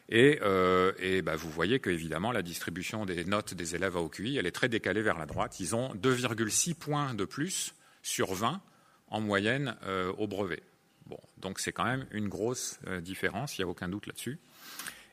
[0.10, 0.40] Et,
[1.24, 4.52] bah, vous voyez que évidemment la distribution des notes des élèves à OQI, elle est
[4.52, 5.60] très décalée vers la droite.
[5.60, 8.62] Ils ont 2,6 points de plus sur 20
[9.08, 9.76] en moyenne
[10.18, 10.62] au brevet.
[11.08, 14.40] Bon, donc c'est quand même une grosse différence, il n'y a aucun doute là-dessus.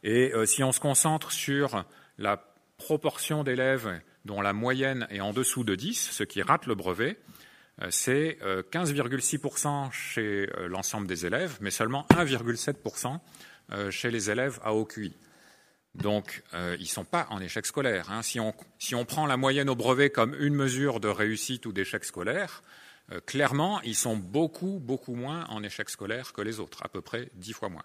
[0.03, 1.85] Et si on se concentre sur
[2.17, 2.43] la
[2.79, 7.19] proportion d'élèves dont la moyenne est en dessous de 10, ceux qui ratent le brevet,
[7.91, 8.39] c'est
[8.73, 13.21] 15,6% chez l'ensemble des élèves, mais seulement 1,7%
[13.73, 15.17] euh, chez les élèves à haut QI.
[15.95, 18.11] Donc, euh, ils ne sont pas en échec scolaire.
[18.11, 18.23] Hein.
[18.23, 22.65] Si, on, prend la moyenne au brevet comme une mesure de réussite ou d'échec scolaire,
[23.13, 27.01] euh, clairement, ils sont beaucoup, beaucoup moins en échec scolaire que les autres, à peu
[27.01, 27.85] près dix fois moins.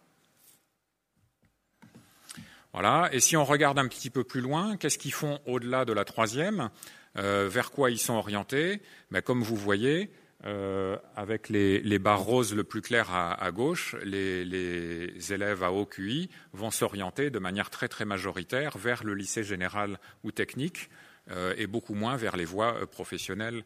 [2.76, 3.10] Voilà.
[3.12, 6.06] Et si on regarde un petit peu plus loin, qu'est-ce qu'ils font au-delà de la
[6.06, 6.70] troisième?
[7.16, 8.82] Vers quoi ils sont orientés?
[9.10, 10.12] Ben, Comme vous voyez,
[10.46, 16.30] euh, avec les, barres roses le plus clair à, gauche, les, élèves à haut QI
[16.54, 20.92] vont s'orienter de manière très très majoritaire vers le lycée général ou technique
[21.32, 23.64] euh, et beaucoup moins vers les voies euh, professionnelles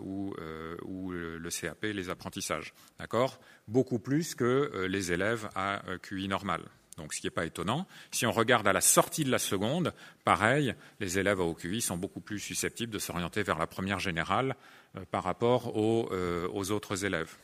[0.00, 2.72] ou, le CAP, les apprentissages.
[2.98, 3.38] D'accord?
[3.68, 6.62] Beaucoup plus que les élèves à QI normal.
[7.02, 7.88] Donc, ce qui n'est pas étonnant.
[8.12, 9.92] Si on regarde à la sortie de la seconde,
[10.24, 13.98] pareil, les élèves à haut QI sont beaucoup plus susceptibles de s'orienter vers la première
[13.98, 14.54] générale
[14.96, 17.34] euh, par rapport aux, euh, autres élèves.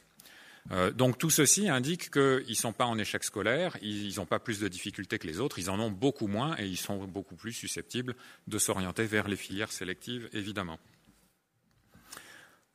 [0.71, 4.39] Euh, donc tout ceci indique qu'ils ne sont pas en échec scolaire, ils n'ont pas
[4.39, 7.35] plus de difficultés que les autres, ils en ont beaucoup moins et ils sont beaucoup
[7.35, 8.15] plus susceptibles
[8.47, 10.79] de s'orienter vers les filières sélectives, évidemment.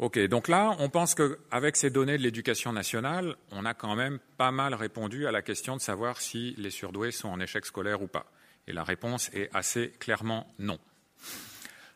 [0.03, 4.19] Ok, donc là, on pense qu'avec ces données de l'éducation nationale, on a quand même
[4.35, 8.01] pas mal répondu à la question de savoir si les surdoués sont en échec scolaire
[8.01, 8.25] ou pas.
[8.67, 10.77] Et la réponse est assez clairement non.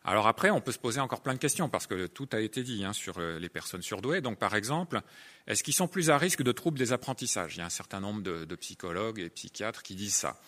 [0.06, 2.64] Alors après, on peut se poser encore plein de questions parce que tout a été
[2.64, 4.22] dit hein, sur euh, les personnes surdouées.
[4.22, 5.02] Donc par exemple,
[5.46, 7.58] est-ce qu'ils sont plus à risque de troubles des apprentissages?
[7.58, 10.40] Il y a un certain nombre de, psychologues et psychiatres qui disent ça.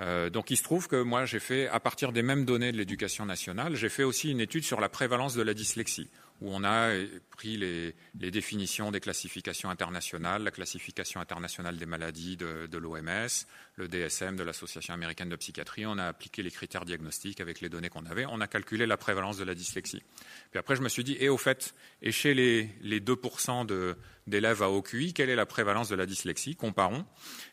[0.00, 2.76] Euh, donc il se trouve que moi j'ai fait, à partir des mêmes données de
[2.76, 6.10] l'éducation nationale, j'ai fait aussi une étude sur la prévalence de la dyslexie.
[6.40, 6.94] Où on a
[7.30, 13.28] pris les, définitions des classifications internationales, la classification internationale des maladies de, de l'OMS,
[13.76, 17.68] le DSM de l'Association américaine de psychiatrie, on a appliqué les critères diagnostiques avec les
[17.68, 20.02] données qu'on avait, on a calculé la prévalence de la dyslexie.
[20.50, 23.94] Puis après, je me suis dit, et au fait, et chez les, les 2%
[24.26, 26.56] d'élèves à OQI, quelle est la prévalence de la dyslexie?
[26.56, 27.04] Comparons.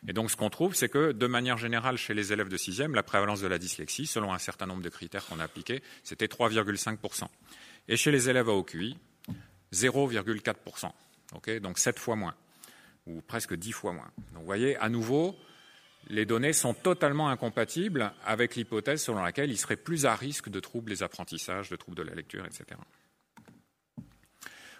[0.06, 2.94] Et donc, ce qu'on trouve, c'est que, de manière générale, chez les élèves de 6e,
[2.94, 6.26] la prévalence de la dyslexie, selon un certain nombre de critères qu'on a appliqués, c'était
[6.26, 7.26] 3,5%.
[7.88, 8.96] Et chez les élèves à OQI,
[9.72, 10.90] 0,4%.
[11.60, 12.34] donc 7 fois moins,
[13.06, 14.10] ou presque 10 fois moins.
[14.32, 15.36] Donc vous voyez, à nouveau,
[16.08, 20.60] les données sont totalement incompatibles avec l'hypothèse selon laquelle il serait plus à risque de
[20.60, 22.78] troubles des apprentissages, de troubles de la lecture, etc.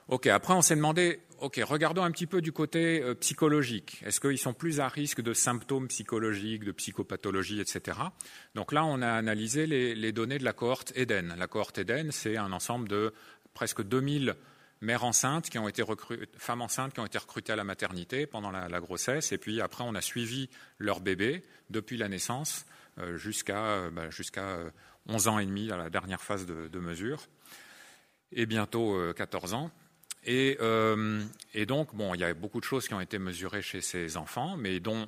[0.08, 4.02] Ok, après on s'est demandé, ok, regardons un petit peu du côté euh, psychologique.
[4.06, 7.98] Est-ce qu'ils sont plus à risque de symptômes psychologiques, de psychopathologie, etc.
[8.54, 11.34] Donc là, on a analysé les, données de la cohorte Eden.
[11.38, 13.12] La cohorte Eden, c'est un ensemble de
[13.52, 14.34] presque 2000
[14.80, 15.82] mères enceintes qui ont été
[16.36, 19.84] femmes enceintes qui ont été recrutées à la maternité pendant la, grossesse, et puis après
[19.84, 20.48] on a suivi
[20.78, 22.64] leur bébé depuis la naissance
[22.98, 24.56] euh, jusqu'à euh, bah, jusqu'à
[25.08, 27.26] 11 euh, ans et demi à la dernière phase de, de mesure,
[28.32, 29.70] et bientôt 14 ans.
[30.28, 31.22] Euh,
[31.54, 34.16] et, donc, bon, il y a beaucoup de choses qui ont été mesurées chez ces
[34.16, 35.06] enfants, mais dont,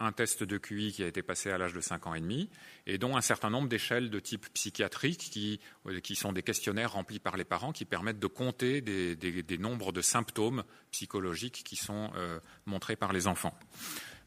[0.00, 2.50] un test de QI qui a été passé à l'âge de 5 ans et demi,
[2.86, 6.92] et dont un certain nombre d'échelles de type psychiatrique qui, euh, qui, sont des questionnaires
[6.92, 12.10] remplis par les parents qui permettent de compter des, nombres de symptômes psychologiques qui sont
[12.16, 13.56] euh, montrés par les enfants.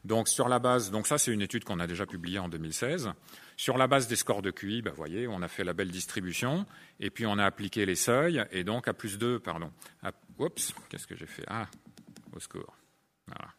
[0.04, 3.12] Donc, sur la base, donc ça, c'est une étude qu'on a déjà publiée en 2016.
[3.58, 6.64] Sur la base des scores de QI, ben, voyez, on a fait la belle distribution,
[7.00, 9.70] et puis on a appliqué les seuils, et donc à plus 2, pardon.
[10.40, 11.44] Oups, qu'est-ce que j'ai fait?
[11.46, 11.68] Ah,
[12.32, 12.66] au.
[13.26, 13.54] Voilà.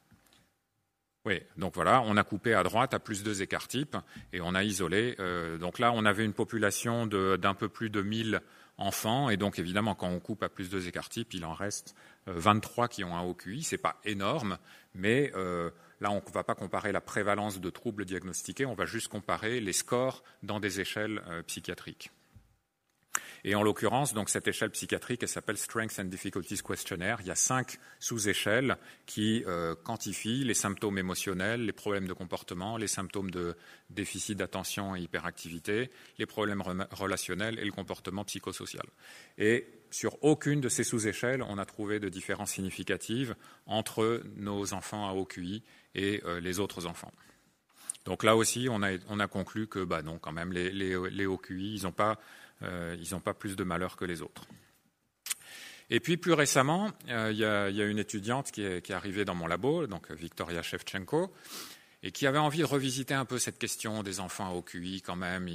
[1.23, 3.95] Oui, donc voilà, on a coupé à droite à plus 2 écarts types,
[4.33, 5.15] et on a isolé.
[5.19, 8.41] Euh, donc là, on avait une population d'un peu plus de 1000
[8.77, 11.95] enfants, et donc évidemment, quand on coupe à plus 2 écarts types, il en reste
[12.25, 13.61] 23 euh, qui ont un haut QI.
[13.61, 14.57] C'est pas énorme,
[14.95, 15.69] mais euh,
[15.99, 19.59] Là, on ne va pas comparer la prévalence de troubles diagnostiqués, on va juste comparer
[19.59, 22.09] les scores dans des échelles psychiatriques.
[23.43, 27.17] Et en l'occurrence, donc cette échelle psychiatrique, elle s'appelle Strength and Difficulties Questionnaire.
[27.21, 32.77] Il y a cinq sous-échelles qui euh, quantifient les symptômes émotionnels, les problèmes de comportement,
[32.77, 33.55] les symptômes de
[33.89, 35.89] déficit d'attention et hyperactivité,
[36.19, 38.85] les problèmes relationnels et le comportement psychosocial.
[39.37, 43.35] Et sur aucune de ces sous-échelles, on a trouvé de différence significative
[43.65, 45.63] entre nos enfants à haut QI
[45.95, 47.11] et euh, les autres enfants.
[48.05, 51.75] Donc là aussi, on a, conclu que bah non, quand même, les, les, hauts QI,
[51.75, 52.19] ils n'ont pas,
[52.63, 54.45] euh, pas, plus de malheur que les autres.
[55.89, 59.47] Et puis plus récemment, euh, il y, a une étudiante qui est, arrivée dans mon
[59.47, 61.33] labo, donc Victoria Shevchenko,
[62.03, 65.17] et qui avait envie de revisiter un peu cette question des enfants haut QI quand
[65.17, 65.49] même.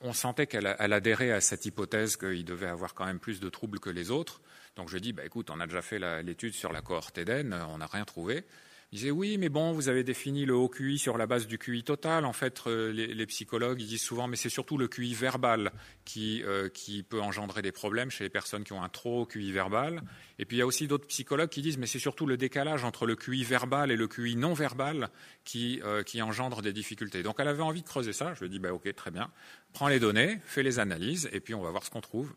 [0.00, 3.80] on sentait qu'elle adhérait à cette hypothèse qu'il devait avoir quand même plus de troubles
[3.80, 4.40] que les autres.
[4.76, 7.78] Donc je dis, bah, écoute, on a déjà fait l'étude sur la cohorte Eden, on
[7.78, 8.44] n'a rien trouvé.
[8.90, 11.58] Il disait oui, mais bon, vous avez défini le haut QI sur la base du
[11.58, 12.24] QI total.
[12.24, 15.72] En fait, euh, les, psychologues ils disent souvent, mais c'est surtout le QI verbal
[16.06, 19.26] qui, euh, qui peut engendrer des problèmes chez les personnes qui ont un trop haut
[19.26, 20.00] QI verbal.
[20.38, 22.82] Et puis il y a aussi d'autres psychologues qui disent, mais c'est surtout le décalage
[22.84, 25.10] entre le QI verbal et le QI non verbal
[25.44, 27.22] qui, euh, qui engendre des difficultés.
[27.22, 28.32] Donc elle avait envie de creuser ça.
[28.32, 29.30] Je lui ai dit, bah, ok, très bien.
[29.74, 32.32] Prends les données, fais les analyses, et puis on va voir ce qu'on trouve.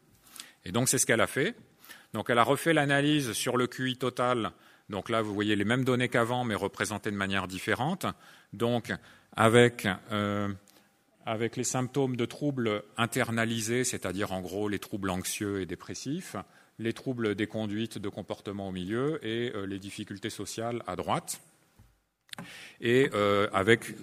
[0.66, 1.56] Et donc c'est ce qu'elle a fait.
[2.14, 4.52] Donc elle a refait l'analyse sur le QI total
[4.91, 8.05] donc là, vous voyez les mêmes données qu'avant, mais représentées de manière différente.
[8.53, 8.91] Donc
[9.35, 10.49] avec, euh,
[11.25, 16.35] avec les symptômes de troubles internalisés, c'est-à-dire en gros les troubles anxieux et dépressifs,
[16.77, 21.41] les troubles des conduites de comportement au milieu et euh, les difficultés sociales à droite.
[22.81, 23.95] Et euh, avec.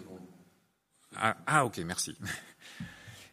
[1.17, 2.17] Ah, ah, ok, merci.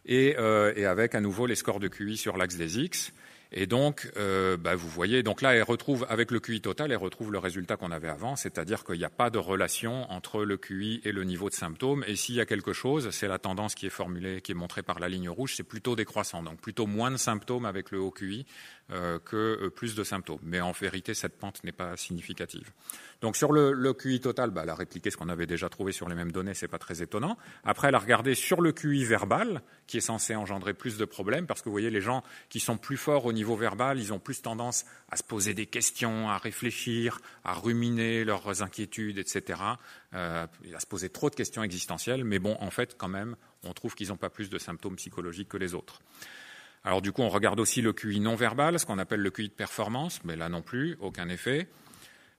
[0.08, 0.36] Et,
[0.76, 3.12] et, avec à nouveau les scores de QI sur l'axe des X.
[3.52, 6.98] Et donc, euh, bah, vous voyez, donc là, elle retrouve, avec le QI total, elle
[6.98, 10.56] retrouve le résultat qu'on avait avant, c'est-à-dire qu'il n'y a pas de relation entre le
[10.56, 12.04] QI et le niveau de symptômes.
[12.06, 14.82] Et s'il y a quelque chose, c'est la tendance qui est formulée, qui est montrée
[14.82, 16.42] par la ligne rouge, c'est plutôt décroissant.
[16.42, 18.46] Donc plutôt moins de symptômes avec le haut QI
[18.92, 20.38] euh, que euh, plus de symptômes.
[20.42, 22.70] Mais en vérité, cette pente n'est pas significative.
[23.20, 25.92] Donc sur le, le QI total, bah, elle a répliqué ce qu'on avait déjà trouvé
[25.92, 27.36] sur les mêmes données, c'est pas très étonnant.
[27.64, 31.46] Après, elle a regardé sur le QI verbal, qui est censé engendrer plus de problèmes,
[31.46, 34.18] parce que vous voyez, les gens qui sont plus forts au niveau verbal, ils ont
[34.18, 39.60] plus tendance à se poser des questions, à réfléchir, à ruminer leurs inquiétudes, etc.
[40.14, 43.72] Euh, à se poser trop de questions existentielles, mais bon, en fait, quand même, on
[43.72, 46.00] trouve qu'ils n'ont pas plus de symptômes psychologiques que les autres.
[46.84, 49.48] Alors du coup, on regarde aussi le QI non verbal, ce qu'on appelle le QI
[49.48, 51.68] de performance, mais là non plus, aucun effet.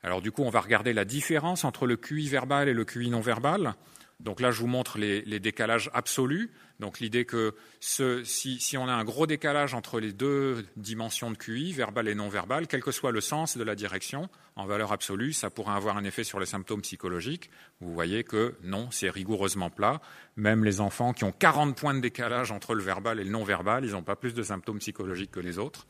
[0.03, 3.09] Alors du coup, on va regarder la différence entre le QI verbal et le QI
[3.09, 3.75] non verbal.
[4.19, 6.51] Donc là, je vous montre les, décalages absolus.
[6.79, 11.71] Donc l'idée que si, on a un gros décalage entre les deux dimensions de QI,
[11.71, 15.33] verbal et non verbal, quel que soit le sens de la direction, en valeur absolue,
[15.33, 17.51] ça pourrait avoir un effet sur les symptômes psychologiques.
[17.79, 20.01] Vous voyez que non, c'est rigoureusement plat.
[20.35, 23.43] Même les enfants qui ont 40 points de décalage entre le verbal et le non
[23.43, 25.85] verbal, ils n'ont pas plus de symptômes psychologiques que les autres.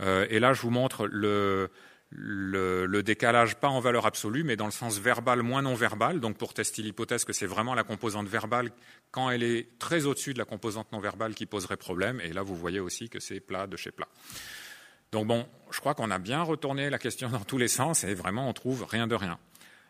[0.00, 1.70] Euh, et là, je vous montre le,
[2.10, 6.20] le, décalage, pas en valeur absolue, mais dans le sens verbal moins non verbal.
[6.20, 8.70] Donc pour tester l'hypothèse que c'est vraiment la composante verbale
[9.10, 12.20] quand elle est très au-dessus de la composante non verbale qui poserait problème.
[12.22, 14.08] Et là, vous voyez aussi que c'est plat de chez plat.
[15.12, 18.14] Donc bon, je crois qu'on a bien retourné la question dans tous les sens et
[18.14, 19.38] vraiment on trouve rien de rien.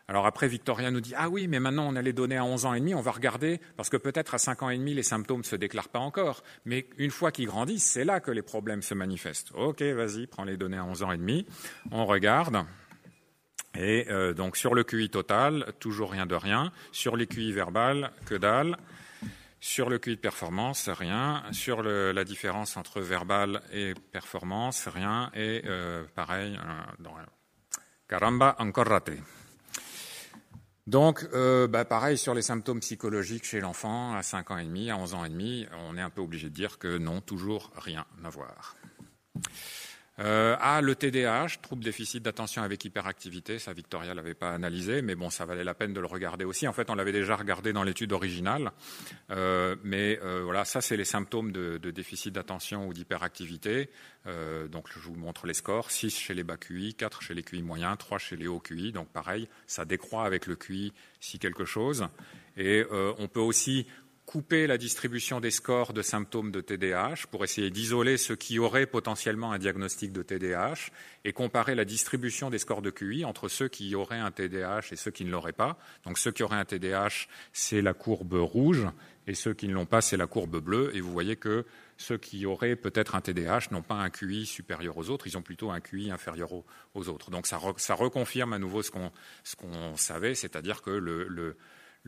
[0.09, 2.65] Alors après, Victoria nous dit Ah oui, mais maintenant on a les données à 11
[2.65, 5.03] ans et demi, on va regarder, parce que peut-être à 5 ans et demi, les
[5.03, 6.43] symptômes ne se déclarent pas encore.
[6.63, 9.51] Mais une fois qu'ils grandissent, c'est là que les problèmes se manifestent.
[9.53, 11.45] Ok, vas-y, prends les données à 11 ans et demi.
[11.91, 12.65] On regarde.
[13.75, 16.71] Et euh, donc sur le QI total, toujours rien de rien.
[16.93, 18.77] Sur les QI verbales, que dalle.
[19.59, 21.43] Sur le QI de performance, rien.
[21.51, 25.31] Sur la différence entre verbal et performance, rien.
[25.33, 27.07] Et euh, pareil, euh,
[28.07, 29.19] caramba, encore raté.
[30.87, 34.89] Donc, euh, bah, pareil sur les symptômes psychologiques chez l'enfant à 5 ans et demi,
[34.89, 37.71] à 11 ans et demi, on est un peu obligé de dire que non, toujours
[37.75, 38.77] rien à voir.
[40.19, 45.29] Euh, le TDAH, trouble déficit d'attention avec hyperactivité, ça Victoria l'avait pas analysé, mais bon,
[45.29, 46.67] ça valait la peine de le regarder aussi.
[46.67, 48.71] En fait, on l'avait déjà regardé dans l'étude originale,
[49.31, 53.89] euh, mais euh, voilà, ça c'est les symptômes de, de déficit d'attention ou d'hyperactivité.
[54.25, 57.43] Euh, donc je vous montre les scores 6 chez les bas QI, 4 chez les
[57.43, 58.91] QI moyens, 3 chez les hauts QI.
[58.91, 62.07] Donc pareil, ça décroît avec le QI si quelque chose.
[62.59, 62.83] Et
[63.19, 63.85] on peut aussi
[64.27, 68.85] couper la distribution des scores de symptômes de TDAH pour essayer d'isoler ceux qui auraient
[68.85, 70.91] potentiellement un diagnostic de TDAH
[71.23, 74.97] et comparer la distribution des scores de QI entre ceux qui auraient un TDAH et
[74.97, 75.79] ceux qui ne l'auraient pas.
[76.03, 78.85] Donc ceux qui auraient un TDAH, c'est la courbe rouge
[79.27, 80.91] et ceux qui ne l'ont pas, c'est la courbe bleue.
[80.93, 81.65] Et vous voyez que
[81.95, 85.41] ceux qui auraient peut-être un TDAH n'ont pas un QI supérieur aux autres, ils ont
[85.41, 87.31] plutôt un QI inférieur aux, autres.
[87.31, 91.55] Donc ça, reconfirme à nouveau ce qu'on savait, c'est-à-dire que le le,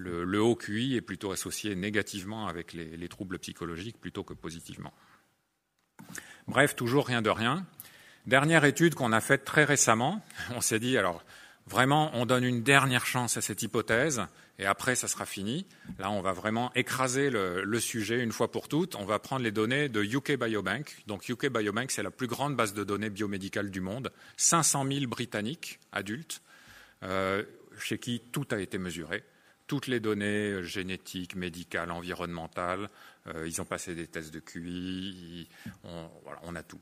[0.07, 4.93] haut QI est plutôt associé négativement avec les, troubles psychologiques plutôt que positivement.
[6.47, 7.65] Bref, toujours rien de rien.
[8.25, 10.23] Dernière étude qu'on a faite très récemment,
[10.55, 11.23] on s'est dit, alors
[11.67, 14.21] vraiment, on donne une dernière chance à cette hypothèse,
[14.57, 15.65] et après, ça sera fini.
[15.99, 18.95] Là, on va vraiment écraser le, le, sujet une fois pour toutes.
[18.95, 21.03] On va prendre les données de UK Biobank.
[21.07, 24.11] Donc, UK Biobank, c'est la plus grande base de données biomédicales du monde.
[24.35, 26.41] 500 000 Britanniques adultes,
[27.03, 27.43] euh,
[27.79, 29.23] chez qui tout a été mesuré
[29.69, 32.89] toutes les données euh, génétiques, médicales, environnementales.
[33.27, 35.47] Euh, ils ont passé des tests de QI,
[36.43, 36.81] on, a tout.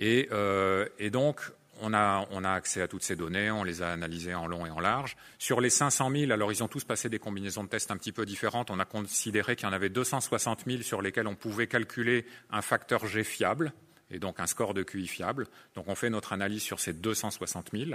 [0.00, 1.40] Euh, et, donc,
[1.80, 4.66] on a, on a, accès à toutes ces données, on les a analysées en long
[4.66, 5.16] et en large.
[5.38, 8.12] Sur les 500 000, alors ils ont tous passé des combinaisons de tests un petit
[8.12, 8.70] peu différentes.
[8.70, 12.60] On a considéré qu'il y en avait 260 000 sur lesquels on pouvait calculer un
[12.60, 13.72] facteur G fiable,
[14.10, 15.46] et donc un score de QI fiable.
[15.74, 17.92] Donc on fait notre analyse sur ces 260 000.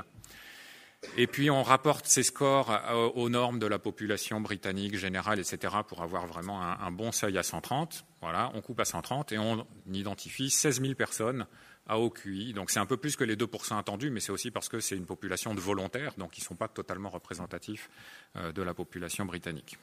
[1.17, 2.79] Et puis on rapporte ces scores
[3.15, 7.43] aux normes de la population britannique générale, etc., pour avoir vraiment un, bon seuil à
[7.43, 8.05] 130.
[8.21, 11.47] Voilà, on coupe à 130 et on identifie 16 000 personnes
[11.87, 12.53] à haut QI.
[12.53, 14.95] Donc c'est un peu plus que les 2% attendus, mais c'est aussi parce que c'est
[14.95, 17.89] une population de volontaires, donc ils ne sont pas totalement représentatifs
[18.35, 19.77] euh, de la population britannique.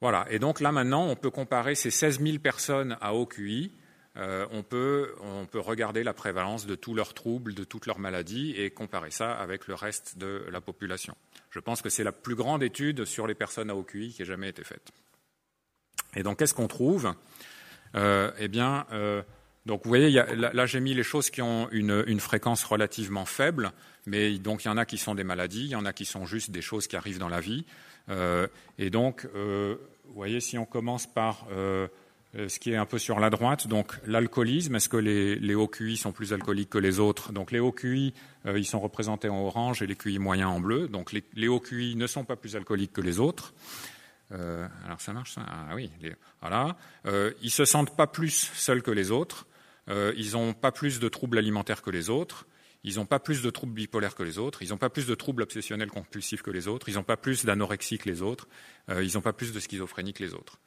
[0.00, 3.72] Voilà, et donc là maintenant, on peut comparer ces 16 000 personnes à haut QI
[4.18, 5.14] euh, on, peut,
[5.54, 9.66] regarder la prévalence de tous leurs troubles, de toutes leurs maladies et comparer ça avec
[9.68, 11.16] le reste de la population.
[11.50, 14.26] Je pense que c'est la plus grande étude sur les personnes à OQI qui ait
[14.26, 14.90] jamais été faite.
[16.14, 17.14] Et donc, qu'est-ce qu'on trouve?
[17.94, 19.22] Euh, Eh bien, euh,
[19.64, 23.72] donc vous voyez, là, j'ai mis les choses qui ont une, fréquence relativement faible,
[24.04, 26.04] mais donc il y en a qui sont des maladies, il y en a qui
[26.04, 27.64] sont juste des choses qui arrivent dans la vie.
[28.78, 29.78] et donc, vous
[30.14, 31.46] voyez, si on commence par
[32.34, 33.66] ce qui est un peu sur la droite.
[33.66, 37.32] Donc l'alcoolisme, est-ce que les, hauts QI sont plus alcooliques que les autres?
[37.32, 38.14] Donc les hauts QI,
[38.46, 40.88] euh, ils sont représentés en orange et les QI moyens en bleu.
[40.88, 43.52] Donc les, hauts QI ne sont pas plus alcooliques que les autres.
[44.32, 45.42] Euh, alors ça marche ça?
[45.46, 45.90] Ah oui,
[46.40, 46.76] voilà.
[47.06, 49.46] Euh, ils se sentent pas plus seuls que les autres.
[49.88, 52.46] Euh, ils n'ont pas plus de troubles alimentaires que les autres.
[52.84, 54.62] Ils n'ont pas plus de troubles bipolaires que les autres.
[54.62, 56.88] Ils n'ont pas plus de troubles obsessionnels compulsifs que les autres.
[56.88, 58.48] Ils n'ont pas plus d'anorexie que les autres.
[58.88, 60.58] ils n'ont pas plus de schizophrénie que les autres.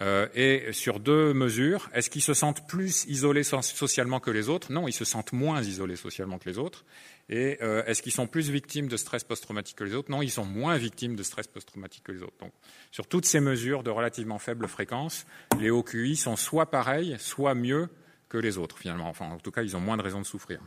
[0.00, 4.72] Euh, et sur deux mesures, est-ce qu'ils se sentent plus isolés socialement que les autres?
[4.72, 6.84] Non, ils se sentent moins isolés socialement que les autres.
[7.28, 10.10] Et euh, est-ce qu'ils sont plus victimes de stress post-traumatique que les autres?
[10.10, 12.38] Non, ils sont moins victimes de stress post-traumatique que les autres.
[12.40, 12.52] Donc,
[12.90, 15.26] sur toutes ces mesures de relativement faible fréquence,
[15.60, 17.88] les OQI sont soit pareils, soit mieux
[18.30, 19.08] que les autres, finalement.
[19.08, 20.60] Enfin, en tout cas, ils ont moins de raisons de souffrir.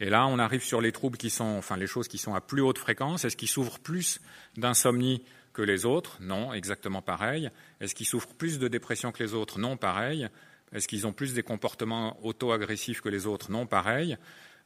[0.00, 2.40] Et là, on arrive sur les troubles qui sont, enfin les choses qui sont à
[2.40, 3.24] plus haute fréquence.
[3.24, 4.20] Est-ce qu'ils souffrent plus
[4.56, 5.22] d'insomnie
[5.54, 7.50] que les autres Non, exactement pareil.
[7.80, 10.28] Est-ce qu'ils souffrent plus de dépression que les autres Non, pareil.
[10.72, 14.18] Est-ce qu'ils ont plus des comportements auto-agressifs que les autres Non, pareil.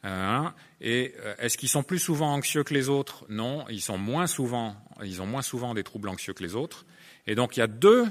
[0.03, 3.99] Hein et euh, est-ce qu'ils sont plus souvent anxieux que les autres Non, ils sont
[3.99, 6.87] moins souvent, ils ont moins souvent des troubles anxieux que les autres.
[7.27, 8.07] Et donc il y a deux,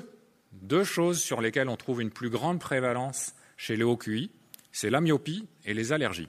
[0.51, 3.99] deux choses sur lesquelles on trouve une plus grande prévalence chez les hauts
[4.71, 6.27] c'est la myopie et les allergies.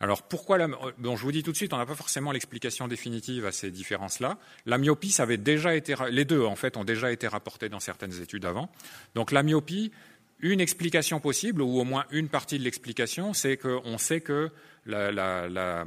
[0.00, 0.68] Alors pourquoi la...
[0.98, 3.70] Bon, je vous dis tout de suite, on n'a pas forcément l'explication définitive à ces
[3.70, 4.38] différences-là.
[4.66, 8.20] La myopie, avait déjà été, les deux en fait ont déjà été rapportés dans certaines
[8.20, 8.68] études avant.
[9.14, 9.92] Donc la myopie,
[10.40, 14.50] une explication possible, ou au moins une partie de l'explication, c'est qu'on sait que
[14.84, 15.84] la,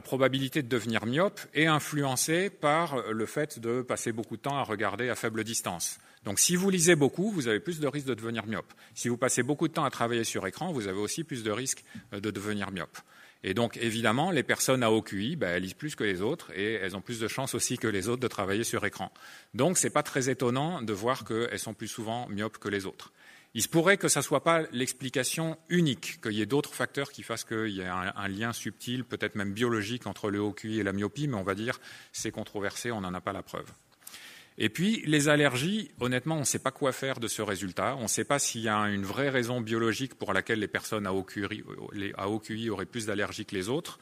[0.00, 4.62] probabilité de devenir myope est influencée par le fait de passer beaucoup de temps à
[4.62, 5.98] regarder à faible distance.
[6.24, 8.72] Donc si vous lisez beaucoup, vous avez plus de risques de devenir myope.
[8.94, 11.50] Si vous passez beaucoup de temps à travailler sur écran, vous avez aussi plus de
[11.50, 12.96] risques de devenir myope.
[13.44, 16.74] Et donc, évidemment, les personnes à haut QI, ben, lisent plus que les autres et
[16.74, 19.12] elles ont plus de chances aussi que les autres de travailler sur écran.
[19.52, 22.86] Donc, ce n'est pas très étonnant de voir qu'elles sont plus souvent myopes que les
[22.86, 23.12] autres.
[23.54, 27.12] Il se pourrait que ce ne soit pas l'explication unique, qu'il y ait d'autres facteurs
[27.12, 30.78] qui fassent qu'il y ait un, lien subtil, peut-être même biologique, entre le haut QI
[30.78, 31.78] et la myopie, mais on va dire
[32.12, 33.66] c'est controversé, on n'en a pas la preuve.
[34.58, 37.96] Et puis, les allergies, honnêtement, on ne sait pas quoi faire de ce résultat.
[37.98, 41.06] On ne sait pas s'il y a une vraie raison biologique pour laquelle les personnes
[41.06, 43.98] à haut QI, auraient plus d'allergies que les autres.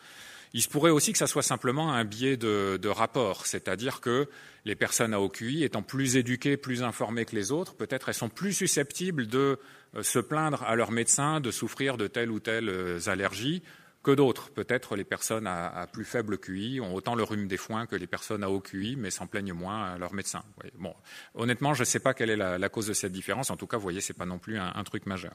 [0.53, 4.29] Il se pourrait aussi que ça soit simplement un biais de, rapport, c'est-à-dire que
[4.65, 8.15] les personnes à haut QI, étant plus éduquées, plus informées que les autres, peut-être elles
[8.15, 9.59] sont plus susceptibles de
[9.97, 13.63] euh, se plaindre à leur médecin de souffrir de telle ou telle euh, allergie
[14.03, 14.51] que d'autres.
[14.51, 18.07] Peut-être les personnes à, plus faible QI ont autant le rhume des foins que les
[18.07, 20.43] personnes à haut QI, mais s'en plaignent moins à leur médecin.
[20.79, 20.95] Bon,
[21.35, 23.51] honnêtement, je ne sais pas quelle est la, cause de cette différence.
[23.51, 25.35] En tout cas, vous voyez, ce n'est pas non plus un truc majeur.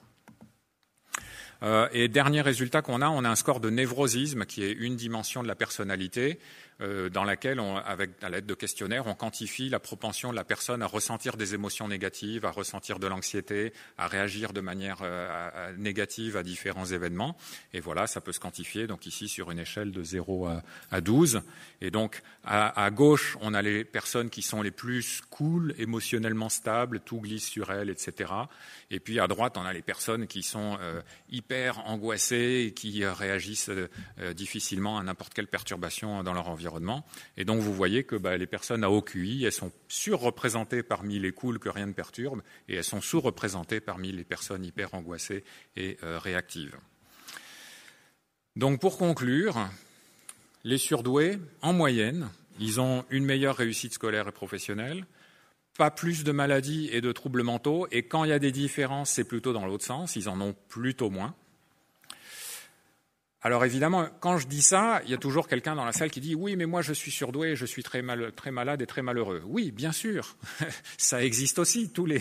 [1.66, 4.96] Euh, et dernier résultat qu'on a, on a un score de névrosisme qui est une
[4.96, 6.40] dimension de la personnalité
[6.80, 10.88] dans laquelle, avec, à l'aide de questionnaires, on quantifie la propension de la personne à
[10.88, 16.44] ressentir des émotions négatives, à ressentir de l'anxiété, à réagir de manière euh, négative à
[16.44, 17.38] différents événements.
[17.74, 21.02] Et voilà, ça peut se quantifier, donc ici sur une échelle de 0 à, à
[21.02, 21.42] 12.
[21.82, 26.50] Et donc à, à, gauche, on a les personnes qui sont les plus cool, émotionnellement
[26.50, 28.34] stables, tout glisse sur elles, etc.
[28.92, 33.06] Et puis à droite, on a les personnes qui sont euh, hyper angoissées et qui
[33.06, 33.72] réagissent
[34.36, 36.65] difficilement à n'importe quelle perturbation dans leur environnement.
[37.38, 41.20] Et donc vous voyez que bah, les personnes à haut QI, elles sont surreprésentées parmi
[41.20, 45.44] les cools que rien ne perturbe, et elles sont sous-représentées parmi les personnes hyper angoissées
[45.76, 46.78] et euh, réactives.
[48.56, 49.70] Donc pour conclure,
[50.64, 55.06] les surdoués, en moyenne, ils ont une meilleure réussite scolaire et professionnelle,
[55.78, 59.12] pas plus de maladies et de troubles mentaux, et quand il y a des différences,
[59.12, 61.36] c'est plutôt dans l'autre sens, ils en ont plutôt moins.
[63.46, 66.20] Alors évidemment, quand je dis ça, il y a toujours quelqu'un dans la salle qui
[66.20, 68.04] dit oui, mais moi je suis surdoué, je suis très,
[68.36, 69.44] très malade et très malheureux.
[69.46, 70.36] Oui, bien sûr,
[70.98, 71.92] ça existe aussi.
[71.92, 72.20] Tous les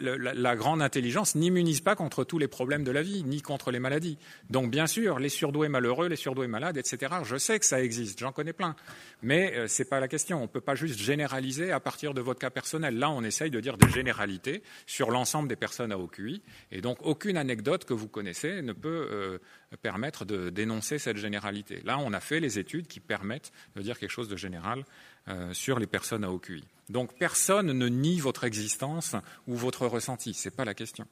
[0.00, 3.78] la, grande intelligence n'immunise pas contre tous les problèmes de la vie, ni contre les
[3.78, 4.16] maladies.
[4.48, 7.12] Donc bien sûr, les surdoués malheureux, les surdoués malades, etc.
[7.24, 8.74] Je sais que ça existe, j'en connais plein,
[9.20, 10.38] mais euh, c'est pas la question.
[10.38, 12.98] On ne peut pas juste généraliser à partir de votre cas personnel.
[12.98, 16.80] Là, on essaye de dire des généralités sur l'ensemble des personnes à haut QI, et
[16.80, 19.38] donc aucune anecdote que vous connaissez ne peut euh,
[19.76, 21.80] permettre de dénoncer cette généralité.
[21.84, 24.84] Là, on a fait les études qui permettent de dire quelque chose de général
[25.28, 26.64] euh, sur les personnes à haut QI.
[26.88, 29.16] Donc personne ne nie votre existence
[29.46, 31.06] ou votre ressenti, ce n'est pas la question.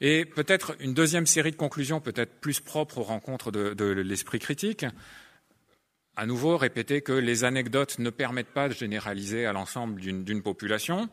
[0.00, 4.86] Et peut-être une deuxième série de conclusions, peut-être plus propre aux rencontres de l'esprit critique.
[6.18, 11.08] À nouveau, répéter que les anecdotes ne permettent pas de généraliser à l'ensemble d'une population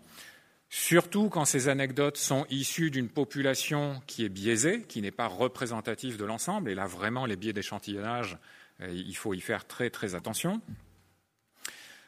[0.70, 6.18] surtout quand ces anecdotes sont issues d'une population qui est biaisée, qui n'est pas représentative
[6.18, 6.70] de l'ensemble.
[6.70, 8.38] Et là, vraiment, les biais d'échantillonnage,
[8.82, 10.62] euh, il faut y faire très très attention.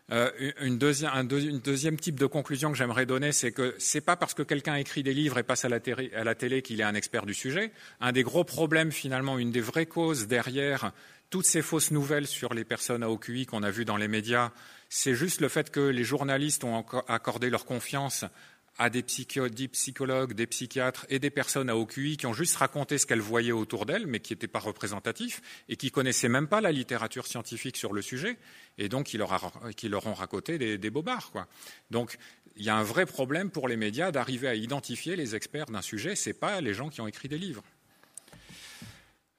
[0.09, 0.31] Euh,
[0.61, 0.79] une
[1.11, 4.41] un deuxième type de conclusion que j'aimerais donner, c'est que ce n'est pas parce que
[4.41, 6.95] quelqu'un écrit des livres et passe à la, télé, à la télé qu'il est un
[6.95, 7.71] expert du sujet.
[7.99, 10.93] Un des gros problèmes, finalement, une des vraies causes derrière
[11.29, 14.51] toutes ces fausses nouvelles sur les personnes à OQI qu'on a vues dans les médias,
[14.89, 18.23] c'est juste le fait que les journalistes ont accordé leur confiance
[18.78, 23.05] à des, psychologues, des psychiatres et des personnes à OQI qui ont juste raconté ce
[23.05, 26.71] qu'elles voyaient autour d'elles, mais qui n'étaient pas représentatifs et qui connaissaient même pas la
[26.71, 28.38] littérature scientifique sur le sujet,
[28.78, 29.32] et donc qui leur,
[30.07, 31.32] ont raconté des, bobards.
[31.89, 32.17] Donc
[32.55, 35.82] il y a un vrai problème pour les médias d'arriver à identifier les experts d'un
[35.82, 37.63] sujet, ce n'est pas les gens qui ont écrit des livres.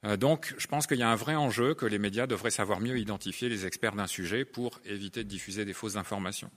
[0.05, 2.79] Euh, donc, je pense qu'il y a un vrai enjeu que les médias devraient savoir
[2.79, 6.49] mieux identifier les experts d'un sujet pour éviter de diffuser des fausses informations.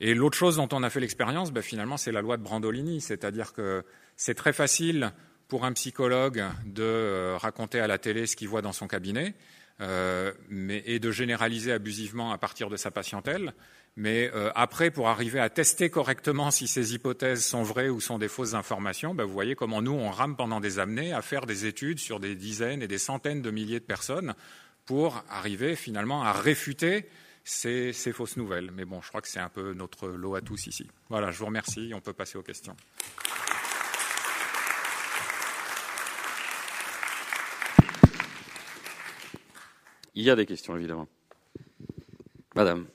[0.00, 3.00] Et l'autre chose dont on a fait l'expérience, ben, finalement, c'est la loi de Brandolini,
[3.00, 3.84] c'est-à-dire que
[4.16, 5.12] c'est très facile
[5.48, 9.34] pour un psychologue de raconter à la télé ce qu'il voit dans son cabinet
[10.48, 13.52] mais, et de généraliser abusivement à partir de sa patientèle.
[13.96, 18.18] Mais euh, après, pour arriver à tester correctement si ces hypothèses sont vraies ou sont
[18.18, 21.46] des fausses informations, ben, vous voyez comment nous, on rame pendant des années à faire
[21.46, 24.34] des études sur des dizaines et des centaines de milliers de personnes
[24.86, 27.08] pour arriver finalement à réfuter
[27.44, 28.70] ces, ces fausses nouvelles.
[28.72, 30.86] Mais bon, je crois que c'est un peu notre lot à tous ici.
[31.08, 31.92] Voilà, je vous remercie.
[31.94, 32.76] On peut passer aux questions.
[40.14, 41.08] Il y a des questions, évidemment.
[42.54, 42.86] Madame.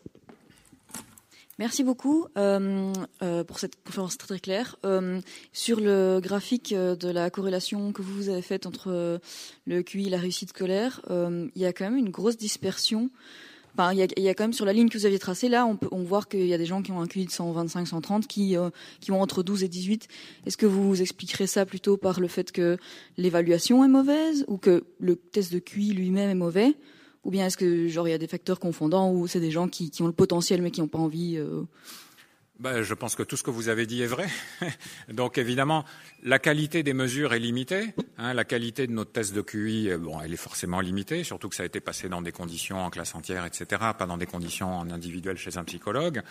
[1.58, 2.92] Merci beaucoup euh,
[3.24, 4.76] euh, pour cette conférence très très claire.
[4.86, 5.22] Euh,
[5.54, 9.22] sur le graphique de la corrélation que vous avez faite entre
[9.66, 13.10] le QI et la réussite scolaire, euh, il y a quand même une grosse dispersion.
[13.78, 15.66] Il, y a, y a quand même sur la ligne que vous aviez tracée, là,
[15.66, 17.88] on peut on voit qu'il y a des gens qui ont un QI de 125,
[17.88, 18.56] 130, qui,
[19.02, 20.08] qui ont entre 12 et 18.
[20.46, 22.78] Est-ce que vous expliquerez ça plutôt par le fait que
[23.18, 26.76] l'évaluation est mauvaise ou que le test de QI lui-même est mauvais?
[27.26, 29.68] Ou bien est-ce que genre il y a des facteurs confondants ou c'est des gens
[29.68, 31.64] qui, qui, ont le potentiel mais qui n'ont pas envie euh...
[32.60, 34.28] ben, Je pense que tout ce que vous avez dit est vrai.
[35.10, 35.86] Donc évidemment,
[36.24, 37.94] la qualité des mesures est limitée.
[38.18, 41.50] Hein, la qualité de notre test de QI, euh, bon, elle est forcément limitée, surtout
[41.50, 44.26] que ça a été passé dans des conditions en classe entière, etc., pas dans des
[44.26, 46.22] conditions en individuel chez un psychologue.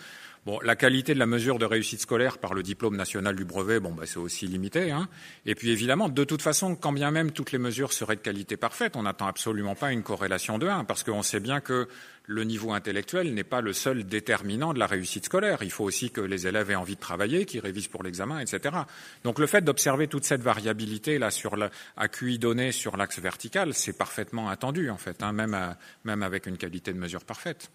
[0.45, 3.79] Bon, la qualité de la mesure de réussite scolaire par le diplôme national du brevet,
[3.79, 4.91] bon, bah, c'est aussi limité.
[4.91, 5.07] Hein.
[5.45, 8.55] Et puis évidemment, de toute façon, quand bien même toutes les mesures seraient de qualité
[8.55, 11.87] parfaite, on n'attend absolument pas une corrélation de 1, parce qu'on sait bien que
[12.27, 15.59] le niveau intellectuel n'est pas le seul déterminant de la réussite scolaire.
[15.61, 18.75] Il faut aussi que les élèves aient envie de travailler, qu'ils révisent pour l'examen, etc.
[19.23, 23.19] Donc le fait d'observer toute cette variabilité là sur la, à QI donné sur l'axe
[23.19, 27.23] vertical, c'est parfaitement attendu en fait, hein, même, à, même avec une qualité de mesure
[27.23, 27.69] parfaite.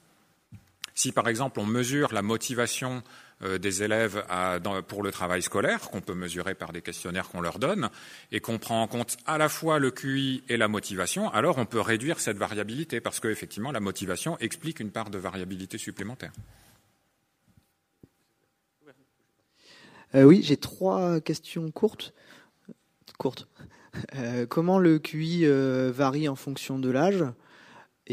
[1.01, 3.03] Si par exemple on mesure la motivation
[3.41, 4.23] euh, des élèves
[4.87, 7.89] pour le travail scolaire, qu'on peut mesurer par des questionnaires qu'on leur donne,
[8.33, 11.65] et qu'on prend en compte à la fois le QI et la motivation, alors on
[11.65, 16.33] peut réduire cette variabilité, parce qu'effectivement la motivation explique une part de variabilité supplémentaire.
[20.15, 22.13] Euh, oui, j'ai trois questions courtes.
[23.17, 23.49] Courtes.
[24.17, 27.25] Euh, comment le QI varie en fonction de l'âge?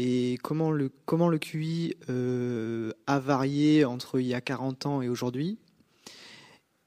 [0.00, 5.02] Et comment le, comment le QI euh, a varié entre il y a 40 ans
[5.02, 5.58] et aujourd'hui?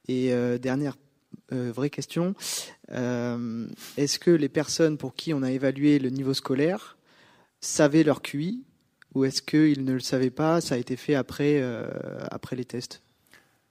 [0.08, 0.96] Et euh, dernière
[1.52, 2.36] euh, vraie question,
[2.88, 6.98] est-ce que les personnes pour qui on a évalué le niveau scolaire
[7.60, 8.64] savaient leur QI
[9.14, 11.62] ou est-ce qu'ils ne le savaient pas, ça a été fait après,
[12.32, 13.04] après les tests?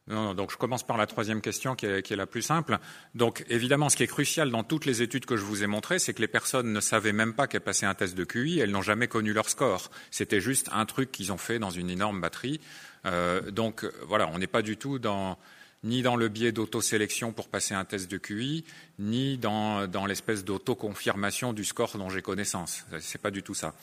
[0.08, 2.78] Non, non, donc je commence par la troisième question qui est, la plus simple.
[3.14, 5.98] Donc évidemment, ce qui est crucial dans toutes les études que je vous ai montrées,
[5.98, 8.72] c'est que les personnes ne savaient même pas qu'elles passaient un test de QI, elles
[8.72, 9.90] n'ont jamais connu leur score.
[10.10, 12.60] C'était juste un truc qu'ils ont fait dans une énorme batterie.
[13.06, 15.38] Euh, donc voilà, on n'est pas du tout dans
[15.82, 18.64] ni dans le biais d'autosélection pour passer un test de QI,
[18.98, 22.84] ni dans, dans l'espèce d'autoconfirmation du score dont j'ai connaissance.
[23.00, 23.74] C'est pas du tout ça.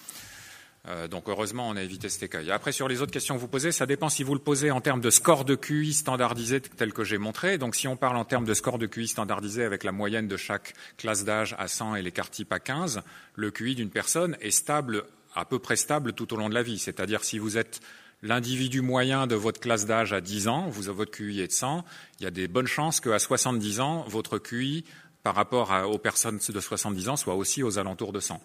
[0.88, 2.52] Euh, donc heureusement, on a évité cet écueil.
[2.52, 4.82] Après, sur les autres questions que vous posez, ça dépend si vous le posez en
[4.82, 7.58] termes de score de QI standardisé tel que j'ai montré.
[7.58, 10.38] Donc si on parle en termes de score de QI standardisé avec la moyenne de
[10.38, 13.02] chaque classe d'âge à 100 et l'écart type à 15,
[13.36, 15.04] le QI d'une personne est stable,
[15.36, 16.80] à peu près stable tout au long de la vie.
[16.80, 17.82] C'est-à-dire si vous êtes
[18.24, 21.84] l'individu moyen de votre classe d'âge à 10 ans, vous, votre QI est de 100,
[22.20, 24.86] il y a des bonnes chances qu'à 70 ans, votre QI
[25.22, 28.42] par rapport aux personnes de 70 ans soit aussi aux alentours de 100.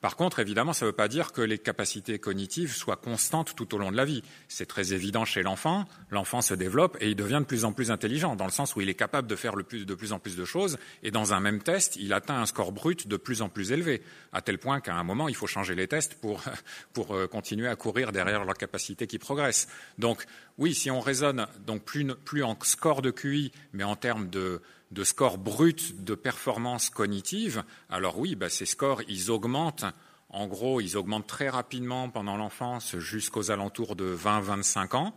[0.00, 3.74] Par contre, évidemment, ça ne veut pas dire que les capacités cognitives soient constantes tout
[3.74, 4.22] au long de la vie.
[4.48, 5.86] C'est très évident chez l'enfant.
[6.10, 8.80] L'enfant se développe et il devient de plus en plus intelligent, dans le sens où
[8.80, 10.78] il est capable de faire de plus en plus de choses.
[11.02, 14.02] Et dans un même test, il atteint un score brut de plus en plus élevé,
[14.32, 16.42] à tel point qu'à un moment, il faut changer les tests pour,
[16.92, 19.68] pour euh, continuer à courir derrière leur capacité qui progresse.
[19.98, 20.24] Donc,
[20.58, 24.60] oui, si on raisonne donc plus, en score de QI, mais en termes de,
[25.02, 29.84] score brut de performance cognitive, alors oui, bah, ces scores, ils augmentent.
[30.28, 35.16] En gros, ils augmentent très rapidement pendant l'enfance jusqu'aux alentours de 20-25 ans.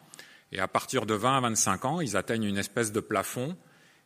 [0.52, 3.56] Et à partir de 20 à 25 ans, ils atteignent une espèce de plafond.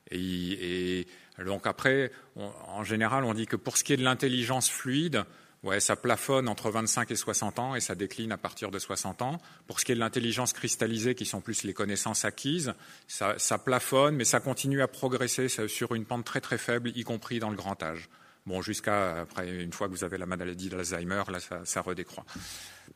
[0.09, 1.07] Et,
[1.45, 5.23] donc après, en général, on dit que pour ce qui est de l'intelligence fluide,
[5.63, 9.21] Ouais, ça plafonne entre 25 et 60 ans et ça décline à partir de 60
[9.21, 9.39] ans.
[9.67, 12.73] Pour ce qui est de l'intelligence cristallisée, qui sont plus les connaissances acquises,
[13.07, 17.03] ça, ça, plafonne, mais ça continue à progresser sur une pente très très faible, y
[17.03, 18.09] compris dans le grand âge.
[18.47, 22.25] Bon, jusqu'à après, une fois que vous avez la maladie d'Alzheimer, là, ça, ça redécroît.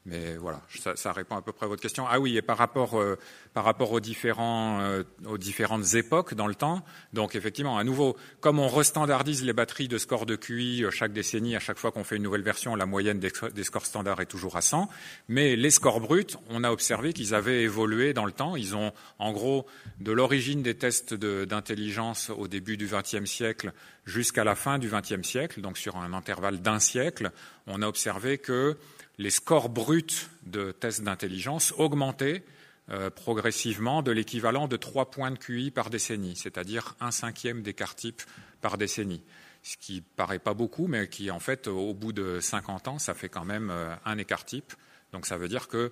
[0.06, 0.62] Mais voilà,
[0.96, 2.06] ça, répond à peu près à votre question.
[2.08, 3.18] Ah oui, et par rapport, euh,
[3.54, 6.84] par rapport aux, différents, euh, aux différentes époques dans le temps,
[7.14, 11.14] donc effectivement, à nouveau, comme on restandardise les batteries de score de QI euh, chaque
[11.14, 14.22] décennie, à chaque fois qu'on fait une nouvelle version, la moyenne des, des, scores standards
[14.22, 14.90] est toujours à 100.
[15.28, 18.56] Mais les scores bruts, on a observé qu'ils avaient évolué dans le temps.
[18.56, 19.66] Ils ont, en gros,
[20.00, 23.72] de l'origine des tests d'intelligence au début du XXe siècle
[24.06, 27.32] jusqu'à la fin du XXe siècle, donc sur un intervalle d'un siècle,
[27.68, 28.78] on a observé que
[29.18, 32.44] les scores bruts de tests d'intelligence augmentaient
[32.90, 37.96] euh, progressivement de l'équivalent de trois points de QI par décennie, c'est-à-dire un cinquième d'écart
[37.96, 38.22] type
[38.62, 39.24] par décennie.
[39.64, 43.16] Ce qui paraît pas beaucoup, mais qui en fait, au bout de 50 ans, ça
[43.16, 44.74] fait quand même euh, un écart type.
[45.14, 45.92] Donc ça veut dire que,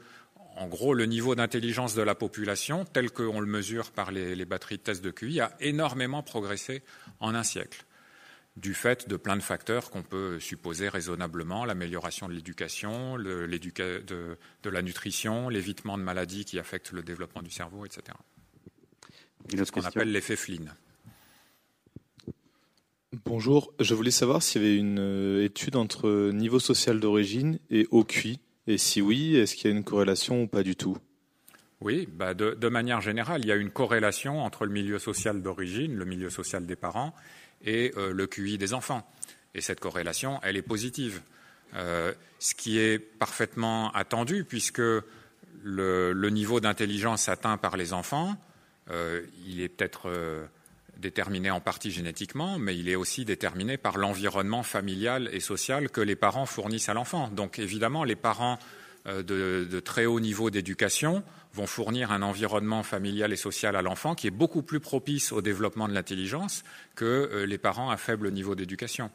[0.55, 4.45] en gros, le niveau d'intelligence de la population, tel qu'on le mesure par les, les
[4.45, 6.83] batteries de tests de QI, a énormément progressé
[7.19, 7.85] en un siècle
[8.55, 14.69] du fait de plein de facteurs qu'on peut supposer raisonnablement, l'amélioration de l'éducation, de, de,
[14.69, 18.17] la nutrition, l'évitement de maladies qui affectent le développement du cerveau, etc.
[19.51, 20.73] Ce qu'on appelle l'effet Flynn.
[23.25, 27.87] Bonjour, je voulais savoir s'il y avait une euh, étude entre niveau social d'origine et
[27.91, 30.97] au QI, et si oui, est-ce qu'il y a une corrélation ou pas du tout?
[31.79, 35.41] Oui, bah de, de, manière générale, il y a une corrélation entre le milieu social
[35.41, 37.13] d'origine, le milieu social des parents,
[37.63, 39.07] et euh, le QI des enfants.
[39.55, 41.21] Et cette corrélation, elle est positive.
[41.75, 44.81] Euh, ce qui est parfaitement attendu, puisque
[45.63, 48.35] le, niveau d'intelligence atteint par les enfants,
[48.89, 50.11] euh, il est peut-être
[50.97, 56.01] déterminé en partie génétiquement, mais il est aussi déterminé par l'environnement familial et social que
[56.01, 57.29] les parents fournissent à l'enfant.
[57.29, 58.59] Donc évidemment, les parents
[59.05, 61.23] de, très haut niveau d'éducation
[61.53, 65.41] vont fournir un environnement familial et social à l'enfant qui est beaucoup plus propice au
[65.41, 66.63] développement de l'intelligence
[66.95, 69.11] que euh, les parents à faible niveau d'éducation.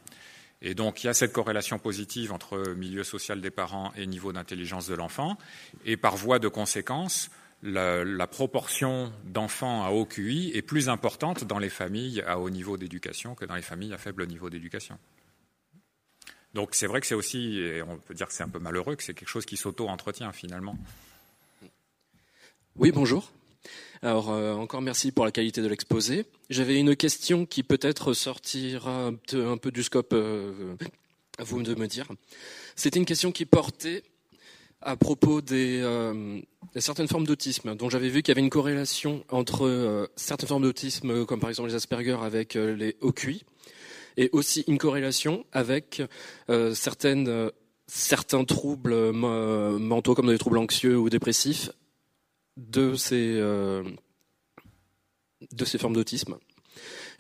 [0.61, 4.33] Et donc, il y a cette corrélation positive entre milieu social des parents et niveau
[4.33, 5.39] d'intelligence de l'enfant.
[5.85, 7.31] Et par voie de conséquence,
[7.63, 12.51] la, la proportion d'enfants à haut QI est plus importante dans les familles à haut
[12.51, 14.99] niveau d'éducation que dans les familles à faible niveau d'éducation.
[16.55, 18.97] Donc, c'est vrai que c'est aussi, et on peut dire que c'est un peu malheureux,
[18.97, 20.77] que c'est quelque chose qui s'auto-entretient finalement.
[22.77, 23.31] Oui, bonjour.
[24.03, 26.27] Alors, euh, encore merci pour la qualité de l'exposé.
[26.51, 30.77] J'avais une question qui peut-être sortira un peu du scope, euh,
[31.39, 32.07] à vous de me dire.
[32.77, 34.05] C'était une question qui portait
[34.81, 36.41] à propos des, euh,
[36.77, 41.27] certaines formes d'autisme, dont j'avais vu qu'il y avait une corrélation entre certaines formes d'autisme,
[41.27, 43.45] comme par exemple les Asperger avec les OQI,
[44.19, 46.03] et aussi une corrélation avec
[46.75, 47.51] certaines,
[47.87, 51.71] certains troubles mentaux, comme des troubles anxieux ou dépressifs,
[52.59, 53.83] de ces, euh,
[55.79, 56.37] formes d'autisme.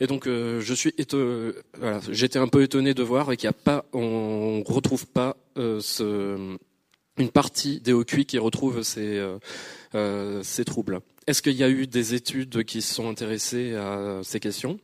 [0.00, 0.94] Et donc, euh, je suis
[2.10, 6.56] j'étais un peu étonné de voir qu'il n'y a pas, on retrouve pas euh,
[7.18, 9.20] une partie des OQI qui retrouve ces,
[10.42, 11.00] ces troubles.
[11.26, 14.78] Est-ce qu'il y a eu des études qui se sont intéressées à ces questions?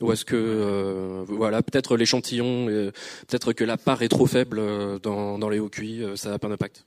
[0.00, 4.60] Ou est-ce que voilà peut-être l'échantillon, peut-être que la part est trop faible
[5.00, 6.84] dans, dans les OQI, ça n'a pas d'impact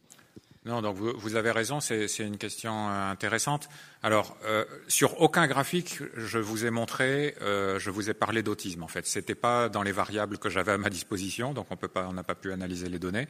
[0.65, 3.69] non, donc vous, avez raison, c'est une question euh, intéressante.
[4.01, 8.81] Alors, euh, sur aucun graphique, je vous ai montré, euh, je vous ai parlé d'autisme
[8.81, 9.05] en fait.
[9.05, 12.13] C'était pas dans les variables que j'avais à ma disposition, donc on peut pas, on
[12.13, 13.27] n'a pas pu analyser les données.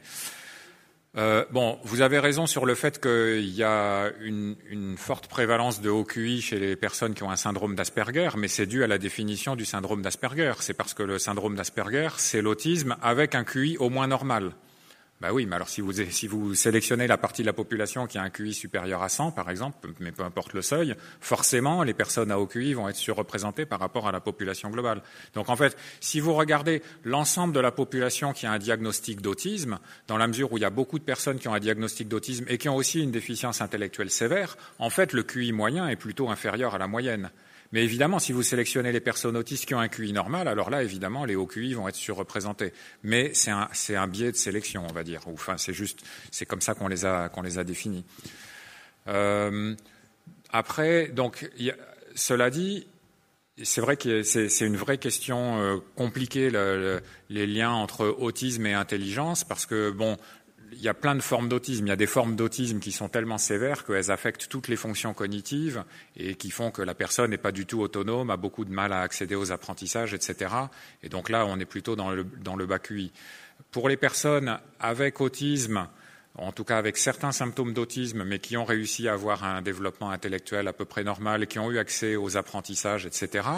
[1.16, 5.90] Bon, vous avez raison sur le fait qu'il y a une, une, forte prévalence de
[5.90, 8.98] haut QI chez les personnes qui ont un syndrome d'Asperger, mais c'est dû à la
[8.98, 10.52] définition du syndrome d'Asperger.
[10.60, 14.52] C'est parce que le syndrome d'Asperger, c'est l'autisme avec un QI au moins normal.
[15.18, 18.18] Bah oui, mais alors si vous, si vous sélectionnez la partie de la population qui
[18.18, 21.94] a un QI supérieur à 100, par exemple, mais peu importe le seuil, forcément, les
[21.94, 25.00] personnes à haut QI vont être surreprésentées par rapport à la population globale.
[25.32, 29.78] Donc en fait, si vous regardez l'ensemble de la population qui a un diagnostic d'autisme,
[30.06, 32.44] dans la mesure où il y a beaucoup de personnes qui ont un diagnostic d'autisme
[32.48, 36.28] et qui ont aussi une déficience intellectuelle sévère, en fait, le QI moyen est plutôt
[36.28, 37.30] inférieur à la moyenne.
[37.72, 40.82] Mais évidemment, si vous sélectionnez les personnes autistes qui ont un QI normal, alors là,
[40.82, 42.72] évidemment, les hauts QI vont être surreprésentés.
[43.02, 45.22] Mais c'est un, biais de sélection, on va dire.
[45.26, 48.04] Enfin, c'est juste, c'est comme ça qu'on les a, qu'on les a définis.
[49.08, 49.74] Euh,
[50.50, 51.50] après, donc,
[52.14, 52.86] cela dit,
[53.62, 56.50] c'est vrai que c'est une vraie question euh, compliquée,
[57.30, 60.16] les liens entre autisme et intelligence, parce que, bon,
[60.72, 61.86] il y a plein de formes d'autisme.
[61.86, 65.14] Il y a des formes d'autisme qui sont tellement sévères qu'elles affectent toutes les fonctions
[65.14, 65.84] cognitives
[66.16, 68.92] et qui font que la personne n'est pas du tout autonome, a beaucoup de mal
[68.92, 70.54] à accéder aux apprentissages, etc.
[71.02, 73.12] Et donc là, on est plutôt dans le, dans le bas QI.
[73.70, 75.88] Pour les personnes avec autisme,
[76.38, 80.10] en tout cas avec certains symptômes d'autisme, mais qui ont réussi à avoir un développement
[80.10, 83.48] intellectuel à peu près normal, qui ont eu accès aux apprentissages, etc.,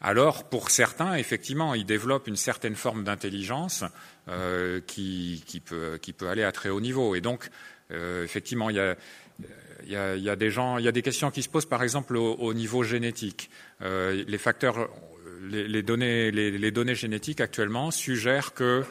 [0.00, 3.84] alors pour certains, effectivement, ils développent une certaine forme d'intelligence
[4.28, 7.14] euh, qui, qui, peut, qui, peut, aller à très haut niveau.
[7.14, 7.50] Et donc,
[7.90, 8.96] euh, effectivement, il y a,
[9.84, 11.48] il y, a, il y a, des gens, il y a des questions qui se
[11.48, 13.50] posent, par exemple, au, au niveau génétique.
[13.82, 14.88] Euh, les facteurs,
[15.42, 18.84] les, les, données, les, les, données génétiques actuellement suggèrent que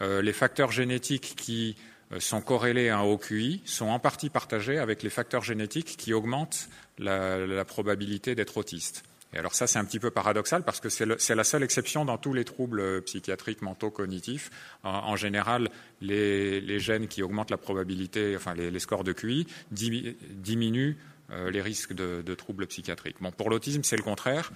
[0.00, 1.76] euh, les facteurs génétiques qui
[2.18, 6.12] sont corrélés à un haut QI sont en partie partagés avec les facteurs génétiques qui
[6.12, 9.04] augmentent la, probabilité d'être autiste.
[9.32, 12.16] Et alors ça, c'est un petit peu paradoxal parce que c'est la seule exception dans
[12.16, 14.50] tous les troubles euh, psychiatriques, mentaux, cognitifs.
[14.84, 15.68] En, général,
[16.00, 20.96] les, gènes qui augmentent la probabilité, enfin les, les scores de QI, diminuent
[21.32, 23.16] euh, les risques de, de, troubles psychiatriques.
[23.20, 24.52] Bon, pour l'autisme, c'est le contraire.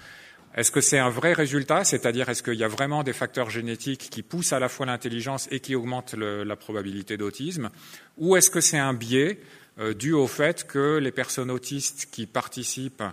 [0.54, 1.84] Est-ce que c'est un vrai résultat?
[1.84, 5.48] C'est-à-dire, est-ce qu'il y a vraiment des facteurs génétiques qui poussent à la fois l'intelligence
[5.52, 7.70] et qui augmentent la probabilité d'autisme?
[8.18, 9.38] Ou est-ce que c'est un biais
[9.78, 13.04] euh, dû au fait que les personnes autistes qui participent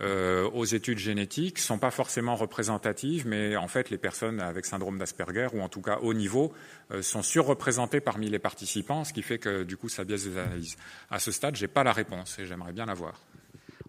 [0.00, 4.98] euh, aux études génétiques sont pas forcément représentatives, mais en fait les personnes avec syndrome
[4.98, 6.52] d'Asperger ou en tout cas haut niveau
[6.90, 10.38] euh, sont surreprésentées parmi les participants, ce qui fait que du coup ça biaise les
[10.38, 10.76] analyses.
[11.10, 13.20] À ce stade, j'ai pas la réponse et j'aimerais bien l'avoir.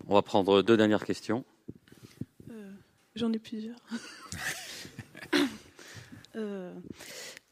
[0.07, 1.43] On va prendre deux dernières questions.
[3.17, 3.77] J'en ai plusieurs.
[6.35, 6.71] euh,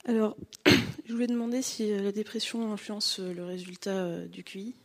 [0.08, 0.38] alors,
[1.08, 4.76] je voulais demander si la dépression influence le résultat du QI.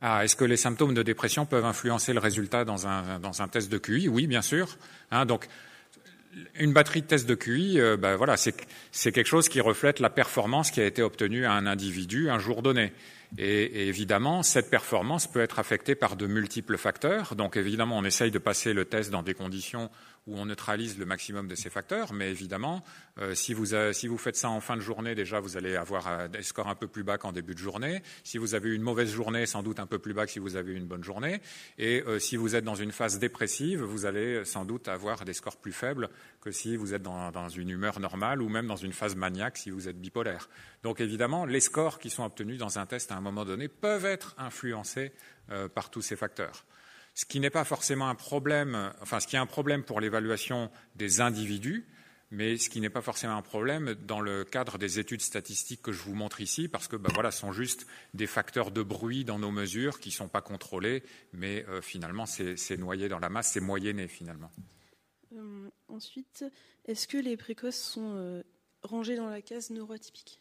[0.00, 3.78] Ah, est-ce que les symptômes de dépression peuvent influencer le résultat dans un, test de
[3.78, 4.08] QI?
[4.08, 4.78] Oui, bien sûr.
[5.10, 5.48] Hein, donc,
[6.54, 10.10] une batterie de tests de QI, euh, ben voilà, c'est quelque chose qui reflète la
[10.10, 12.92] performance qui a été obtenue à un individu un jour donné.
[13.38, 17.34] Et, évidemment, cette performance peut être affectée par de multiples facteurs.
[17.34, 19.90] Donc évidemment, on essaye de passer le test dans des conditions
[20.26, 22.12] où on neutralise le maximum de ces facteurs.
[22.12, 22.84] Mais évidemment,
[23.18, 26.42] euh, si, vous faites ça en fin de journée, déjà, vous allez avoir euh, des
[26.42, 28.02] scores un peu plus bas qu'en début de journée.
[28.22, 30.56] Si vous avez une mauvaise journée, sans doute un peu plus bas que si vous
[30.56, 31.40] avez une bonne journée.
[31.78, 35.32] Et euh, si vous êtes dans une phase dépressive, vous allez sans doute avoir des
[35.32, 36.08] scores plus faibles
[36.40, 39.70] que si vous êtes dans, une humeur normale ou même dans une phase maniaque si
[39.70, 40.48] vous êtes bipolaire.
[40.82, 44.04] Donc évidemment, les scores qui sont obtenus dans un test à un moment donné peuvent
[44.04, 45.12] être influencés
[45.50, 46.64] euh, par tous ces facteurs
[47.14, 50.70] ce qui n'est pas forcément un problème, enfin ce qui est un problème pour l'évaluation
[50.96, 51.86] des individus,
[52.32, 55.92] mais ce qui n'est pas forcément un problème dans le cadre des études statistiques que
[55.92, 59.24] je vous montre ici, parce que ben voilà, ce sont juste des facteurs de bruit
[59.24, 61.02] dans nos mesures qui ne sont pas contrôlés,
[61.34, 64.50] mais euh, finalement c'est noyé dans la masse, c'est moyenné finalement.
[65.34, 66.46] Euh, ensuite,
[66.86, 68.42] est-ce que les précoces sont euh,
[68.82, 70.40] rangés dans la case neuroatypique?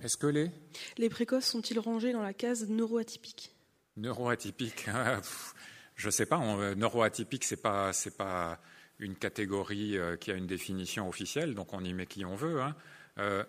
[0.00, 0.50] Est-ce que les?
[0.96, 3.54] Les précoces sont-ils rangés dans la case neuroatypique?
[3.98, 4.86] Neuroatypique
[5.98, 8.60] Je ne sais pas, on, neuroatypique, ce n'est pas, pas,
[9.00, 12.62] une catégorie euh, qui a une définition officielle, donc on y met qui on veut.
[12.62, 12.76] Hein.
[13.18, 13.44] Euh,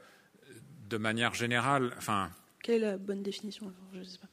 [0.89, 2.31] de manière générale, enfin.
[2.63, 4.27] Quelle est la bonne définition alors Je ne sais pas.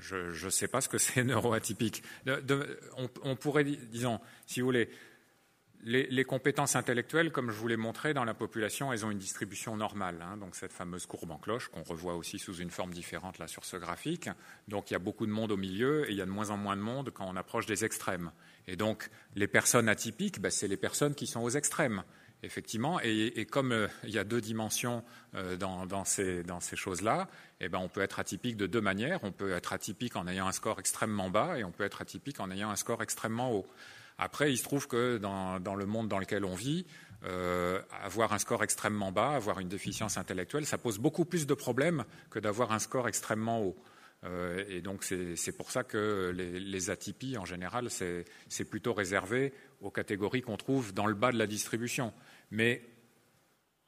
[0.00, 2.02] Je ne sais pas ce que c'est neuroatypique.
[2.26, 4.90] De, de, on, on, pourrait, disons, si vous voulez,
[5.84, 9.76] les, compétences intellectuelles, comme je vous l'ai montré, dans la population, elles ont une distribution
[9.76, 10.22] normale.
[10.22, 13.46] Hein, donc cette fameuse courbe en cloche qu'on revoit aussi sous une forme différente là
[13.46, 14.28] sur ce graphique.
[14.66, 16.50] Donc il y a beaucoup de monde au milieu et il y a de moins
[16.50, 18.32] en moins de monde quand on approche des extrêmes.
[18.66, 22.02] Et donc les personnes atypiques, ben, c'est les personnes qui sont aux extrêmes.
[22.44, 25.02] Effectivement, et, comme euh, il y a deux dimensions
[25.34, 28.80] euh, dans, dans, ces, dans ces choses-là, eh ben, on peut être atypique de deux
[28.80, 29.18] manières.
[29.24, 32.38] On peut être atypique en ayant un score extrêmement bas et on peut être atypique
[32.38, 33.66] en ayant un score extrêmement haut.
[34.18, 36.86] Après, il se trouve que dans, le monde dans lequel on vit,
[37.24, 41.54] euh, avoir un score extrêmement bas, avoir une déficience intellectuelle, ça pose beaucoup plus de
[41.54, 43.76] problèmes que d'avoir un score extrêmement haut.
[44.24, 49.52] Euh, et donc c'est pour ça que les, les atypies, en général, c'est plutôt réservé
[49.80, 52.12] aux catégories qu'on trouve dans le bas de la distribution.
[52.50, 52.82] Mais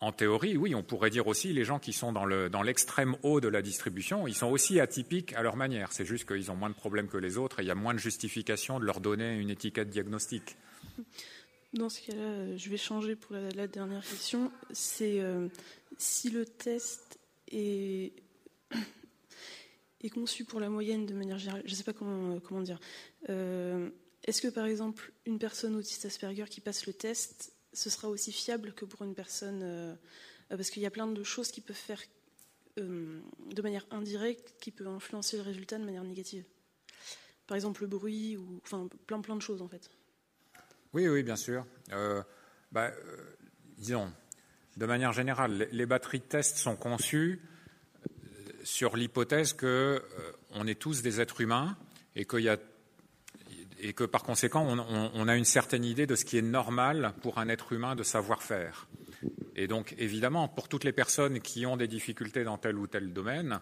[0.01, 2.25] en théorie, oui, on pourrait dire aussi les gens qui sont dans
[2.63, 5.93] l'extrême le, dans haut de la distribution, ils sont aussi atypiques à leur manière.
[5.93, 7.93] C'est juste qu'ils ont moins de problèmes que les autres et il y a moins
[7.93, 10.57] de justification de leur donner une étiquette diagnostique.
[11.75, 14.51] Dans ce cas-là, je vais changer pour la, dernière question.
[14.73, 15.49] C'est euh,
[15.99, 17.19] si le test
[17.53, 18.13] est,
[20.13, 22.81] conçu pour la moyenne de manière générale, je ne sais pas comment, comment dire.
[23.29, 23.91] Euh,
[24.25, 28.33] Est-ce que par exemple, une personne autiste Asperger qui passe le test ce sera aussi
[28.33, 29.95] fiable que pour une personne, euh,
[30.49, 32.03] parce qu'il y a plein de choses qui peuvent faire
[32.79, 33.21] euh,
[33.53, 36.45] de manière indirecte, qui peuvent influencer le résultat de manière négative.
[37.47, 39.91] Par exemple, le bruit, ou enfin plein plein de choses en fait.
[40.93, 41.67] Oui, oui, bien sûr.
[41.93, 42.23] Euh,
[42.73, 42.93] bah,
[43.79, 44.13] disons,
[44.77, 47.41] de manière générale, les, batteries de tests sont conçues
[48.63, 50.03] sur l'hypothèse que
[50.51, 51.77] on est tous des êtres humains
[52.15, 52.57] et qu'il y a
[53.83, 57.39] et que par conséquent, on, a une certaine idée de ce qui est normal pour
[57.39, 58.89] un être humain de savoir faire.
[59.57, 63.13] Et donc, évidemment, pour toutes les personnes qui ont des difficultés dans tel ou tel
[63.13, 63.61] domaine,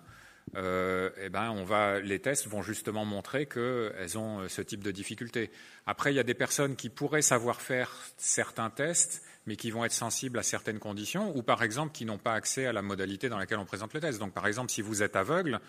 [0.56, 4.82] euh, eh ben, on va, les tests vont justement montrer qu'elles ont euh, ce type
[4.82, 5.50] de difficultés.
[5.86, 9.84] Après, il y a des personnes qui pourraient savoir faire certains tests, mais qui vont
[9.84, 13.28] être sensibles à certaines conditions, ou par exemple qui n'ont pas accès à la modalité
[13.28, 14.18] dans laquelle on présente le test.
[14.18, 15.60] Donc, par exemple, si vous êtes aveugle,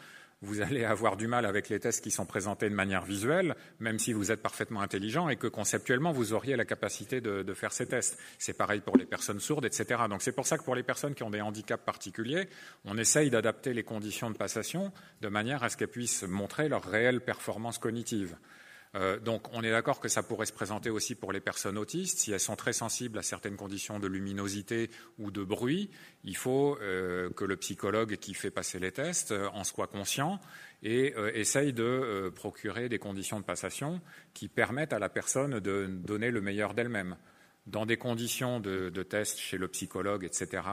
[0.42, 4.00] vous allez avoir du mal avec les tests qui sont présentés de manière visuelle, même
[4.00, 7.88] si vous êtes parfaitement intelligent et que conceptuellement vous auriez la capacité de, faire ces
[7.88, 8.18] tests.
[8.38, 10.04] C'est pareil pour les personnes sourdes, etc.
[10.10, 12.48] Donc c'est pour ça que pour les personnes qui ont des handicaps particuliers,
[12.86, 16.84] on essaye d'adapter les conditions de passation de manière à ce qu'elles puissent montrer leur
[16.84, 18.38] réelle performance cognitive.
[18.96, 22.20] Euh, donc on est d'accord que ça pourrait se présenter aussi pour les personnes autistes.
[22.20, 25.90] Si elles sont très sensibles à certaines conditions de luminosité ou de bruit,
[26.24, 30.40] il faut euh, que le psychologue qui fait passer les tests euh, en soit conscient
[30.82, 34.00] et essaye de procurer des conditions de passation
[34.34, 37.18] qui permettent à la personne de donner le meilleur d'elle-même.
[37.68, 40.64] Dans des conditions de, test chez le psychologue, etc.,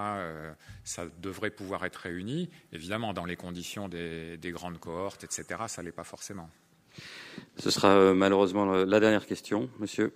[0.84, 2.50] ça devrait pouvoir être réuni.
[2.70, 6.48] Évidemment, dans les conditions des, des grandes cohortes, etc., ça ne l'est pas forcément.
[7.58, 10.12] Ce sera euh, malheureusement la dernière question, monsieur.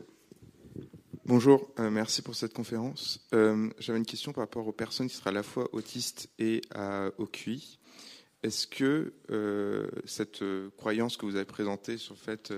[1.24, 3.26] Bonjour, euh, merci pour cette conférence.
[3.34, 6.60] Euh, j'avais une question par rapport aux personnes qui seraient à la fois autistes et
[7.18, 7.78] au QI.
[8.42, 9.12] Est-ce que
[10.06, 10.42] cette
[10.76, 12.52] croyance que vous avez présentée sur le fait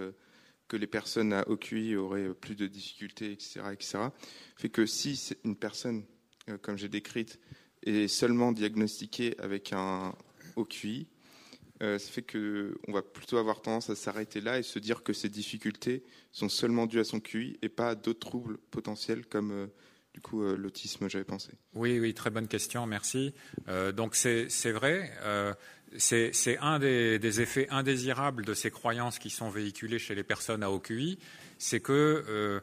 [0.69, 3.99] que les personnes à QI auraient plus de difficultés, etc., etc.,
[4.57, 6.05] fait que si une personne,
[6.63, 7.41] comme j'ai décrite,
[7.83, 10.15] est seulement diagnostiquée avec un
[10.57, 11.09] OQI,
[11.83, 15.13] euh, ça fait qu'on va plutôt avoir tendance à s'arrêter là et se dire que
[15.13, 19.51] ces difficultés sont seulement dues à son QI et pas à d'autres troubles potentiels comme
[19.51, 19.67] euh,
[20.15, 21.51] du coup euh, l'autisme, j'avais pensé.
[21.75, 23.35] Oui, oui, très bonne question, merci.
[23.97, 25.11] donc c'est vrai.
[25.97, 30.63] c'est un des, des, effets indésirables de ces croyances qui sont véhiculées chez les personnes
[30.63, 31.19] à haut QI,
[31.59, 32.63] c'est que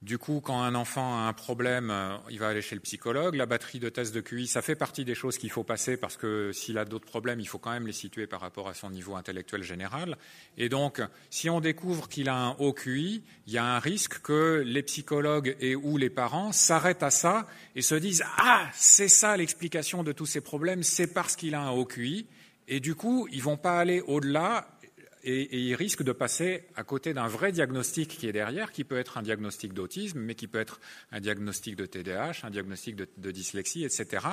[0.00, 3.34] du coup, quand un enfant a un problème, euh, il va aller chez le psychologue.
[3.34, 6.16] La batterie de tests de QI, ça fait partie des choses qu'il faut passer parce
[6.16, 8.90] que s'il a d'autres problèmes, il faut quand même les situer par rapport à son
[8.90, 10.16] niveau intellectuel général.
[10.56, 14.20] Et donc, si on découvre qu'il a un haut QI, il y a un risque
[14.22, 19.08] que les psychologues et ou les parents s'arrêtent à ça et se disent Ah, c'est
[19.08, 22.24] ça l'explication de tous ces problèmes, c'est parce qu'il a un haut QI.
[22.68, 24.77] Et du coup, ils vont pas aller au-delà
[25.24, 28.98] et, il risque de passer à côté d'un vrai diagnostic qui est derrière, qui peut
[28.98, 30.80] être un diagnostic d'autisme, mais qui peut être
[31.12, 34.26] un diagnostic de TDAH, un diagnostic de, dyslexie, etc.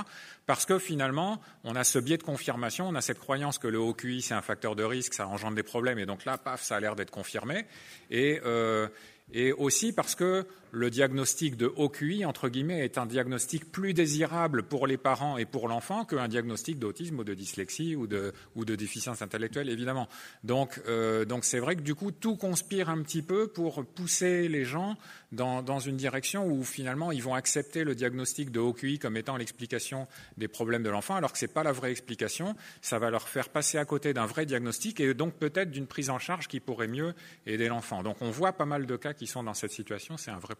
[0.45, 3.79] Parce que finalement, on a ce biais de confirmation, on a cette croyance que le
[3.79, 6.63] haut QI c'est un facteur de risque, ça engendre des problèmes, et donc là, paf,
[6.63, 7.65] ça a l'air d'être confirmé.
[8.09, 8.87] Et, euh,
[9.31, 10.45] et aussi parce que
[10.75, 15.37] le diagnostic de haut QI, entre guillemets, est un diagnostic plus désirable pour les parents
[15.37, 19.69] et pour l'enfant qu'un diagnostic d'autisme ou de dyslexie ou de, ou de déficience intellectuelle,
[19.69, 20.09] évidemment.
[20.43, 24.49] Donc, euh, donc c'est vrai que du coup, tout conspire un petit peu pour pousser
[24.49, 24.97] les gens
[25.31, 29.15] dans, dans, une direction où finalement ils vont accepter le diagnostic de haut QI comme
[29.15, 30.07] étant l'explication
[30.37, 32.53] des problèmes de l'enfant, alors que ce n'est pas la vraie explication.
[32.81, 36.09] Ça va leur faire passer à côté d'un vrai diagnostic et donc peut-être d'une prise
[36.09, 37.13] en charge qui pourrait mieux
[37.45, 38.03] aider l'enfant.
[38.03, 40.55] Donc on voit pas mal de cas qui sont dans cette situation, c'est un vrai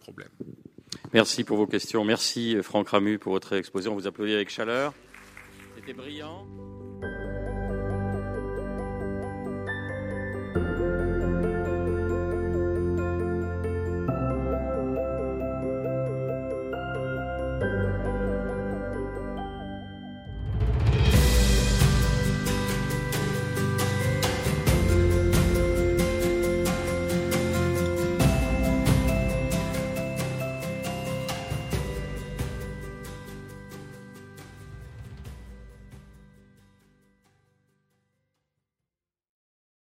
[1.12, 2.04] Merci pour vos questions.
[2.04, 3.88] Merci Franck Ramu pour votre exposé.
[3.88, 4.92] On vous applaudit avec chaleur.
[5.76, 6.46] C'était brillant.